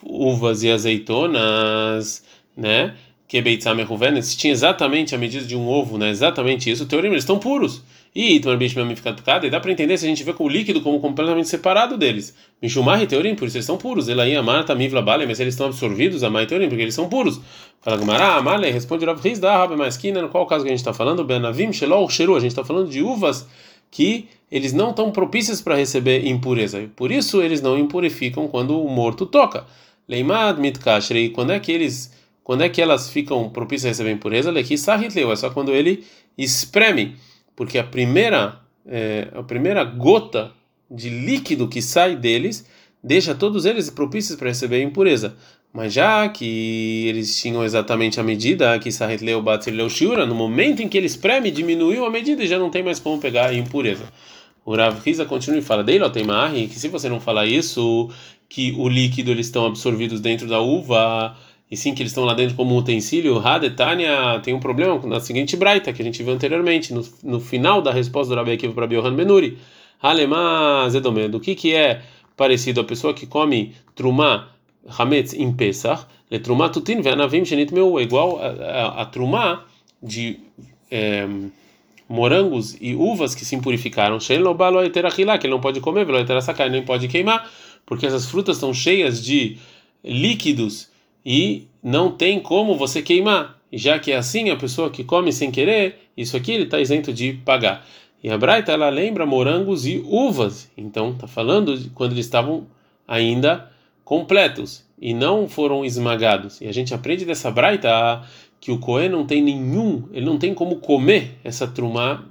uvas 0.03 0.65
e 0.65 0.71
azeitonas, 0.71 2.25
né? 2.57 2.97
Que 3.31 3.41
Beitzam 3.41 3.77
se 4.23 4.37
tinha 4.37 4.53
exatamente 4.53 5.15
a 5.15 5.19
medida 5.19 5.47
de 5.47 5.55
um 5.55 5.69
ovo, 5.69 5.97
né? 5.97 6.11
Exatamente 6.11 6.69
isso, 6.69 6.83
o 6.83 6.87
teorema, 6.87 7.15
eles 7.15 7.23
estão 7.23 7.39
puros. 7.39 7.81
E 8.13 8.35
Itmar 8.35 8.59
Bishmamificado 8.59 9.47
e 9.47 9.51
dá 9.51 9.61
para 9.61 9.71
entender 9.71 9.97
se 9.99 10.05
a 10.05 10.09
gente 10.09 10.25
vê 10.25 10.33
com 10.33 10.43
o 10.43 10.49
líquido 10.49 10.81
como 10.81 10.99
completamente 10.99 11.49
separado 11.49 11.97
deles. 11.97 12.35
Mishumar 12.61 13.01
e 13.01 13.07
teorim, 13.07 13.37
por 13.37 13.47
isso 13.47 13.57
eles 13.57 13.67
estão 13.67 13.77
puros. 13.77 14.09
Elaí, 14.09 14.35
Amar, 14.35 14.65
Tamivla, 14.65 15.01
Bale, 15.01 15.27
mas 15.29 15.39
eles 15.39 15.55
estão 15.55 15.69
absorvidos, 15.69 16.25
Amar 16.25 16.43
e 16.43 16.47
teorim, 16.49 16.69
porque 16.69 16.83
eles 16.83 16.95
são 16.97 17.09
puros. 17.09 17.41
Fala 17.81 17.97
Gumará, 17.97 18.35
Amale, 18.35 18.69
responde 18.69 19.07
Rav 19.07 19.21
Riz, 19.23 19.39
da 19.39 19.57
Rabi 19.59 19.77
Maskina, 19.77 20.21
no 20.21 20.29
qual 20.29 20.45
caso 20.45 20.65
que 20.65 20.69
a 20.69 20.73
gente 20.73 20.81
está 20.81 20.93
falando? 20.93 21.23
Benavim, 21.23 21.73
Shelol, 21.73 22.11
Sheru, 22.11 22.35
a 22.35 22.41
gente 22.41 22.51
está 22.51 22.65
falando 22.65 22.91
de 22.91 23.01
uvas 23.01 23.47
que 23.93 24.27
eles 24.51 24.73
não 24.73 24.91
estão 24.91 25.13
propícias 25.13 25.61
para 25.61 25.77
receber 25.77 26.27
impureza. 26.27 26.91
Por 26.97 27.13
isso 27.13 27.41
eles 27.41 27.63
não 27.63 27.79
impurificam 27.79 28.49
quando 28.49 28.77
o 28.77 28.91
morto 28.91 29.25
toca. 29.25 29.67
Leimad, 30.09 30.61
Mitkashrei, 30.61 31.29
quando 31.29 31.53
é 31.53 31.61
que 31.61 31.71
eles 31.71 32.19
Quando 32.51 32.63
é 32.63 32.69
que 32.69 32.83
elas 32.83 33.09
ficam 33.09 33.49
propícias 33.49 33.85
a 33.85 33.89
receber 33.91 34.11
impureza? 34.11 34.53
Sarritleu, 34.77 35.31
é 35.31 35.37
só 35.37 35.51
quando 35.51 35.71
ele 35.71 36.05
espreme, 36.37 37.15
porque 37.55 37.79
a 37.79 37.85
primeira, 37.85 38.59
é, 38.85 39.29
a 39.33 39.41
primeira 39.45 39.85
gota 39.85 40.51
de 40.91 41.09
líquido 41.11 41.69
que 41.69 41.81
sai 41.81 42.17
deles 42.17 42.67
deixa 43.01 43.37
todos 43.37 43.67
eles 43.67 43.89
propícios 43.89 44.37
para 44.37 44.49
receber 44.49 44.83
impureza. 44.83 45.37
Mas 45.73 45.93
já 45.93 46.29
que 46.29 47.07
eles 47.07 47.41
tinham 47.41 47.65
exatamente 47.65 48.19
a 48.19 48.25
medida 48.25 48.77
que 48.81 48.91
Sarretleu 48.91 49.41
Batzileu 49.41 49.89
Shiura, 49.89 50.27
no 50.27 50.35
momento 50.35 50.83
em 50.83 50.89
que 50.89 50.99
ele 50.99 51.07
espreme, 51.07 51.53
diminuiu 51.53 52.05
a 52.05 52.11
medida 52.11 52.43
e 52.43 52.49
já 52.49 52.59
não 52.59 52.69
tem 52.69 52.83
mais 52.83 52.99
como 52.99 53.21
pegar 53.21 53.51
a 53.51 53.55
impureza. 53.55 54.13
O 54.65 54.75
Rav 54.75 54.99
Riza 55.05 55.25
continua 55.25 55.61
e 55.61 55.63
fala: 55.63 55.85
Deilo 55.85 56.11
tem 56.11 56.27
que 56.69 56.81
se 56.81 56.89
você 56.89 57.09
não 57.09 57.21
falar 57.21 57.47
isso, 57.47 58.11
que 58.49 58.75
o 58.77 58.89
líquido 58.89 59.31
eles 59.31 59.47
estão 59.47 59.67
absorvidos 59.67 60.21
dentro 60.21 60.49
da 60.49 60.61
uva, 60.61 61.37
e 61.71 61.77
sim 61.77 61.95
que 61.95 62.03
eles 62.03 62.11
estão 62.11 62.25
lá 62.25 62.35
dentro 62.35 62.57
como 62.57 62.77
utensílio, 62.77 63.39
Hadetania 63.39 64.41
tem 64.43 64.53
um 64.53 64.59
problema 64.59 64.99
na 65.07 65.21
seguinte 65.21 65.57
braita 65.57 65.93
que 65.93 66.03
a 66.03 66.05
gente 66.05 66.23
viu 66.23 66.35
anteriormente, 66.35 66.93
no, 66.93 67.07
no 67.23 67.39
final 67.39 67.81
da 67.81 67.93
resposta 67.93 68.35
do 68.35 68.39
Rabi 68.39 68.53
Akiva 68.53 68.75
para 68.75 68.87
Biohan 68.87 69.15
Benuri. 69.15 69.57
Halema 70.03 70.89
Zedomé, 70.89 71.29
do 71.29 71.39
que 71.39 71.55
que 71.55 71.75
é 71.75 72.03
parecido 72.37 72.81
a 72.81 72.85
pessoa 72.85 73.13
que 73.13 73.27
come 73.27 73.75
trumá 73.95 74.49
hametz 74.99 75.35
em 75.35 75.53
Pesach, 75.53 76.07
le 76.31 76.39
trumá 76.39 76.71
tutin 76.71 77.03
ve'anavim 77.03 77.45
shenit 77.45 77.73
meu, 77.73 77.99
é 77.99 78.03
igual 78.03 78.41
a, 78.41 78.47
a, 78.47 79.03
a 79.03 79.07
trumá 79.07 79.65
de 80.03 80.41
é, 80.91 81.29
morangos 82.09 82.77
e 82.81 82.95
uvas 82.95 83.35
que 83.35 83.45
se 83.45 83.55
impurificaram, 83.55 84.19
que 84.19 84.33
ele 84.33 84.43
não 84.43 85.61
pode 85.61 85.81
comer, 85.81 86.09
ele 86.09 86.71
nem 86.71 86.83
pode 86.83 87.07
queimar, 87.09 87.49
porque 87.87 88.07
essas 88.07 88.27
frutas 88.27 88.57
estão 88.57 88.73
cheias 88.73 89.23
de 89.23 89.59
líquidos 90.03 90.89
e 91.25 91.69
não 91.83 92.11
tem 92.11 92.41
como 92.41 92.77
você 92.77 93.03
queimar. 93.03 93.59
E 93.73 93.79
já 93.79 93.99
que 93.99 94.13
é 94.13 94.17
assim, 94.17 94.51
a 94.51 94.57
pessoa 94.57 94.91
que 94.91 95.05
come 95.05 95.33
sem 95.33 95.51
querer, 95.51 96.11
isso 96.17 96.37
aqui 96.37 96.53
ele 96.53 96.65
está 96.65 96.81
isento 96.81 97.13
de 97.13 97.35
pagar. 97.45 97.87
E 98.23 98.29
a 98.29 98.37
Braita 98.37 98.73
ela 98.73 98.89
lembra 98.89 99.25
morangos 99.25 99.87
e 99.87 100.03
uvas. 100.07 100.71
Então 100.77 101.11
está 101.13 101.27
falando 101.27 101.77
de 101.77 101.89
quando 101.91 102.13
eles 102.13 102.27
estavam 102.27 102.67
ainda 103.07 103.71
completos 104.05 104.85
e 105.01 105.15
não 105.15 105.49
foram 105.49 105.85
esmagados. 105.85 106.61
E 106.61 106.67
a 106.67 106.73
gente 106.73 106.93
aprende 106.93 107.25
dessa 107.25 107.51
Braita 107.51 108.23
que 108.61 108.71
o 108.71 108.79
Cohen 108.79 109.09
não 109.09 109.25
tem 109.25 109.43
nenhum, 109.43 110.05
ele 110.13 110.27
não 110.27 110.37
tem 110.37 110.53
como 110.53 110.77
comer 110.77 111.39
essa 111.43 111.67
trumá, 111.67 112.25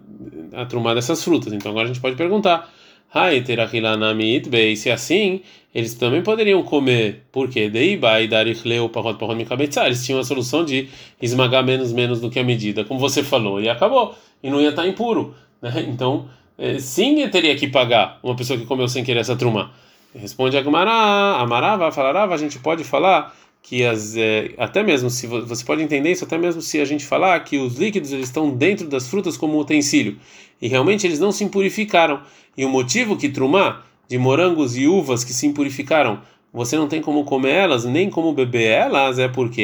a 0.54 0.66
trumá 0.66 0.94
dessas 0.94 1.24
frutas. 1.24 1.52
Então 1.52 1.72
agora 1.72 1.86
a 1.86 1.88
gente 1.88 2.00
pode 2.02 2.16
perguntar, 2.16 2.72
se 4.76 4.92
assim, 4.92 5.42
eles 5.74 5.96
também 5.96 6.22
poderiam 6.22 6.62
comer, 6.64 7.24
porque 7.32 7.70
eles 9.88 10.06
tinham 10.06 10.20
a 10.20 10.24
solução 10.24 10.64
de 10.64 10.88
esmagar 11.22 11.64
menos 11.64 11.92
menos 11.92 12.22
do 12.22 12.30
que 12.30 12.40
a 12.40 12.44
medida, 12.44 12.86
como 12.86 13.00
você 13.00 13.24
falou, 13.24 13.60
e 13.60 13.68
acabou, 13.68 14.16
e 14.44 14.50
não 14.50 14.62
ia 14.62 14.70
estar 14.70 14.88
impuro. 14.88 15.36
Né? 15.62 15.86
Então, 15.90 16.30
eh, 16.58 16.80
sim, 16.80 17.28
teria 17.30 17.56
que 17.56 17.68
pagar 17.68 18.20
uma 18.22 18.36
pessoa 18.36 18.60
que 18.60 18.66
comeu 18.66 18.88
sem 18.88 19.04
querer 19.04 19.22
essa 19.22 19.36
trumá. 19.36 19.72
Responde 20.14 20.58
a 20.58 20.62
Gumará, 20.62 21.38
Amará, 21.40 21.78
vai 21.78 21.92
falar, 21.92 22.32
a 22.32 22.38
gente 22.38 22.60
pode 22.60 22.84
falar 22.84 23.36
que 23.62 23.84
as 23.86 24.16
é, 24.16 24.52
até 24.58 24.82
mesmo 24.82 25.10
se 25.10 25.28
você 25.28 25.64
pode 25.64 25.82
entender 25.82 26.12
isso 26.12 26.24
até 26.24 26.38
mesmo 26.38 26.62
se 26.62 26.80
a 26.80 26.86
gente 26.86 27.06
falar 27.06 27.40
que 27.42 27.58
os 27.58 27.78
líquidos 27.78 28.12
eles 28.12 28.28
estão 28.28 28.50
dentro 28.50 28.88
das 28.88 29.08
frutas 29.08 29.38
como 29.38 29.60
utensílio. 29.60 30.18
E 30.62 30.68
realmente 30.68 31.06
eles 31.06 31.20
não 31.20 31.32
se 31.32 31.44
impurificaram. 31.44 32.22
E 32.58 32.66
o 32.66 32.70
motivo 32.70 33.16
que 33.16 33.30
trumá 33.30 33.84
de 34.08 34.18
morangos 34.18 34.76
e 34.76 34.88
uvas 34.88 35.24
que 35.24 35.34
se 35.34 35.46
impurificaram 35.46 36.22
você 36.52 36.76
não 36.76 36.88
tem 36.88 37.00
como 37.00 37.24
comer 37.24 37.52
elas 37.52 37.86
nem 37.86 38.10
como 38.10 38.34
beber 38.34 38.68
elas 38.68 39.20
é 39.20 39.28
porque 39.28 39.62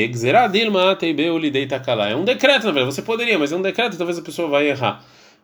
é 2.09 2.15
um 2.15 2.23
decreto 2.23 2.65
na 2.65 2.71
verdade. 2.71 2.93
Você 2.93 3.01
poderia 3.01 3.39
mas 3.39 3.51
é 3.51 3.55
um 3.55 3.61
decreto 3.61 3.97
talvez 3.97 4.19
a 4.19 4.21
pessoa 4.21 4.47
vai 4.47 4.69
errar 4.69 5.03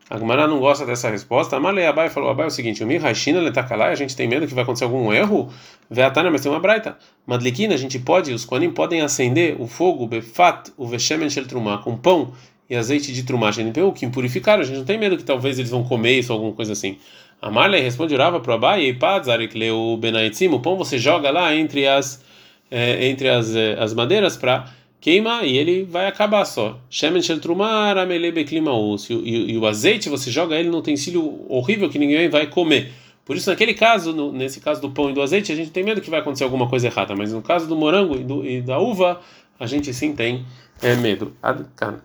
a 0.09 0.17
Gemara 0.17 0.47
não 0.47 0.59
gosta 0.59 0.85
dessa 0.85 1.09
resposta. 1.09 1.55
Amalei 1.55 1.85
Abai 1.85 2.09
falou: 2.09 2.29
Abai 2.29 2.45
é 2.45 2.47
o 2.47 2.51
seguinte: 2.51 2.83
o 2.83 2.87
Mihashina 2.87 3.39
letakalai, 3.39 3.91
a 3.91 3.95
gente 3.95 4.15
tem 4.15 4.27
medo 4.27 4.45
que 4.45 4.53
vai 4.53 4.63
acontecer 4.63 4.83
algum 4.83 5.13
erro. 5.13 5.49
Veatana, 5.89 6.29
mas 6.29 6.41
tem 6.41 6.51
uma 6.51 6.59
braita. 6.59 6.97
Madlikina, 7.25 7.73
a 7.73 7.77
gente 7.77 7.97
pode, 7.99 8.33
os 8.33 8.43
Koanim 8.43 8.71
podem 8.71 9.01
acender 9.01 9.55
o 9.59 9.67
fogo, 9.67 10.07
befat, 10.07 10.71
o 10.77 10.87
veshemen 10.87 11.29
shel 11.29 11.47
trumá, 11.47 11.77
com 11.77 11.95
pão 11.95 12.33
e 12.69 12.75
azeite 12.75 13.11
de 13.13 13.23
trumá, 13.23 13.51
o 13.85 13.91
que 13.91 14.05
impurificaram. 14.05 14.61
A 14.61 14.65
gente 14.65 14.77
não 14.77 14.85
tem 14.85 14.97
medo 14.97 15.17
que 15.17 15.23
talvez 15.23 15.59
eles 15.59 15.71
vão 15.71 15.83
comer 15.83 16.19
isso 16.19 16.31
ou 16.31 16.37
alguma 16.37 16.53
coisa 16.53 16.73
assim. 16.73 16.97
Amalei 17.41 17.81
responde: 17.81 18.15
Rava 18.15 18.39
pro 18.39 18.53
Abai, 18.53 18.83
e 18.83 18.93
padzarik 18.93 19.57
leu 19.57 19.97
benaitzim, 19.99 20.47
o 20.49 20.59
pão 20.59 20.77
você 20.77 20.97
joga 20.97 21.31
lá 21.31 21.55
entre 21.55 21.87
as, 21.87 22.23
é, 22.69 23.07
entre 23.07 23.29
as, 23.29 23.55
é, 23.55 23.77
as 23.79 23.93
madeiras 23.93 24.37
para 24.37 24.65
queima 25.01 25.43
e 25.43 25.57
ele 25.57 25.83
vai 25.83 26.07
acabar 26.07 26.45
só. 26.45 26.79
Shemen 26.89 27.21
shel 27.21 27.41
trumar 27.41 27.97
amelebe 27.97 28.45
clima 28.45 28.71
e 29.25 29.57
o 29.57 29.65
azeite 29.65 30.07
você 30.07 30.31
joga 30.31 30.55
ele 30.55 30.69
no 30.69 30.77
utensílio 30.77 31.43
horrível 31.49 31.89
que 31.89 31.99
ninguém 31.99 32.29
vai 32.29 32.47
comer. 32.47 32.93
Por 33.25 33.35
isso, 33.35 33.49
naquele 33.49 33.73
caso, 33.73 34.13
no, 34.13 34.31
nesse 34.31 34.59
caso 34.59 34.81
do 34.81 34.91
pão 34.91 35.09
e 35.09 35.13
do 35.13 35.21
azeite, 35.21 35.51
a 35.51 35.55
gente 35.55 35.71
tem 35.71 35.83
medo 35.83 36.01
que 36.01 36.09
vai 36.09 36.19
acontecer 36.19 36.43
alguma 36.43 36.67
coisa 36.67 36.87
errada, 36.87 37.15
mas 37.15 37.33
no 37.33 37.41
caso 37.41 37.67
do 37.67 37.75
morango 37.75 38.15
e, 38.15 38.23
do, 38.23 38.45
e 38.45 38.61
da 38.61 38.79
uva, 38.79 39.21
a 39.59 39.65
gente 39.65 39.93
sim 39.93 40.13
tem 40.13 40.45
é, 40.81 40.95
medo. 40.95 41.33
Adkan. 41.41 42.01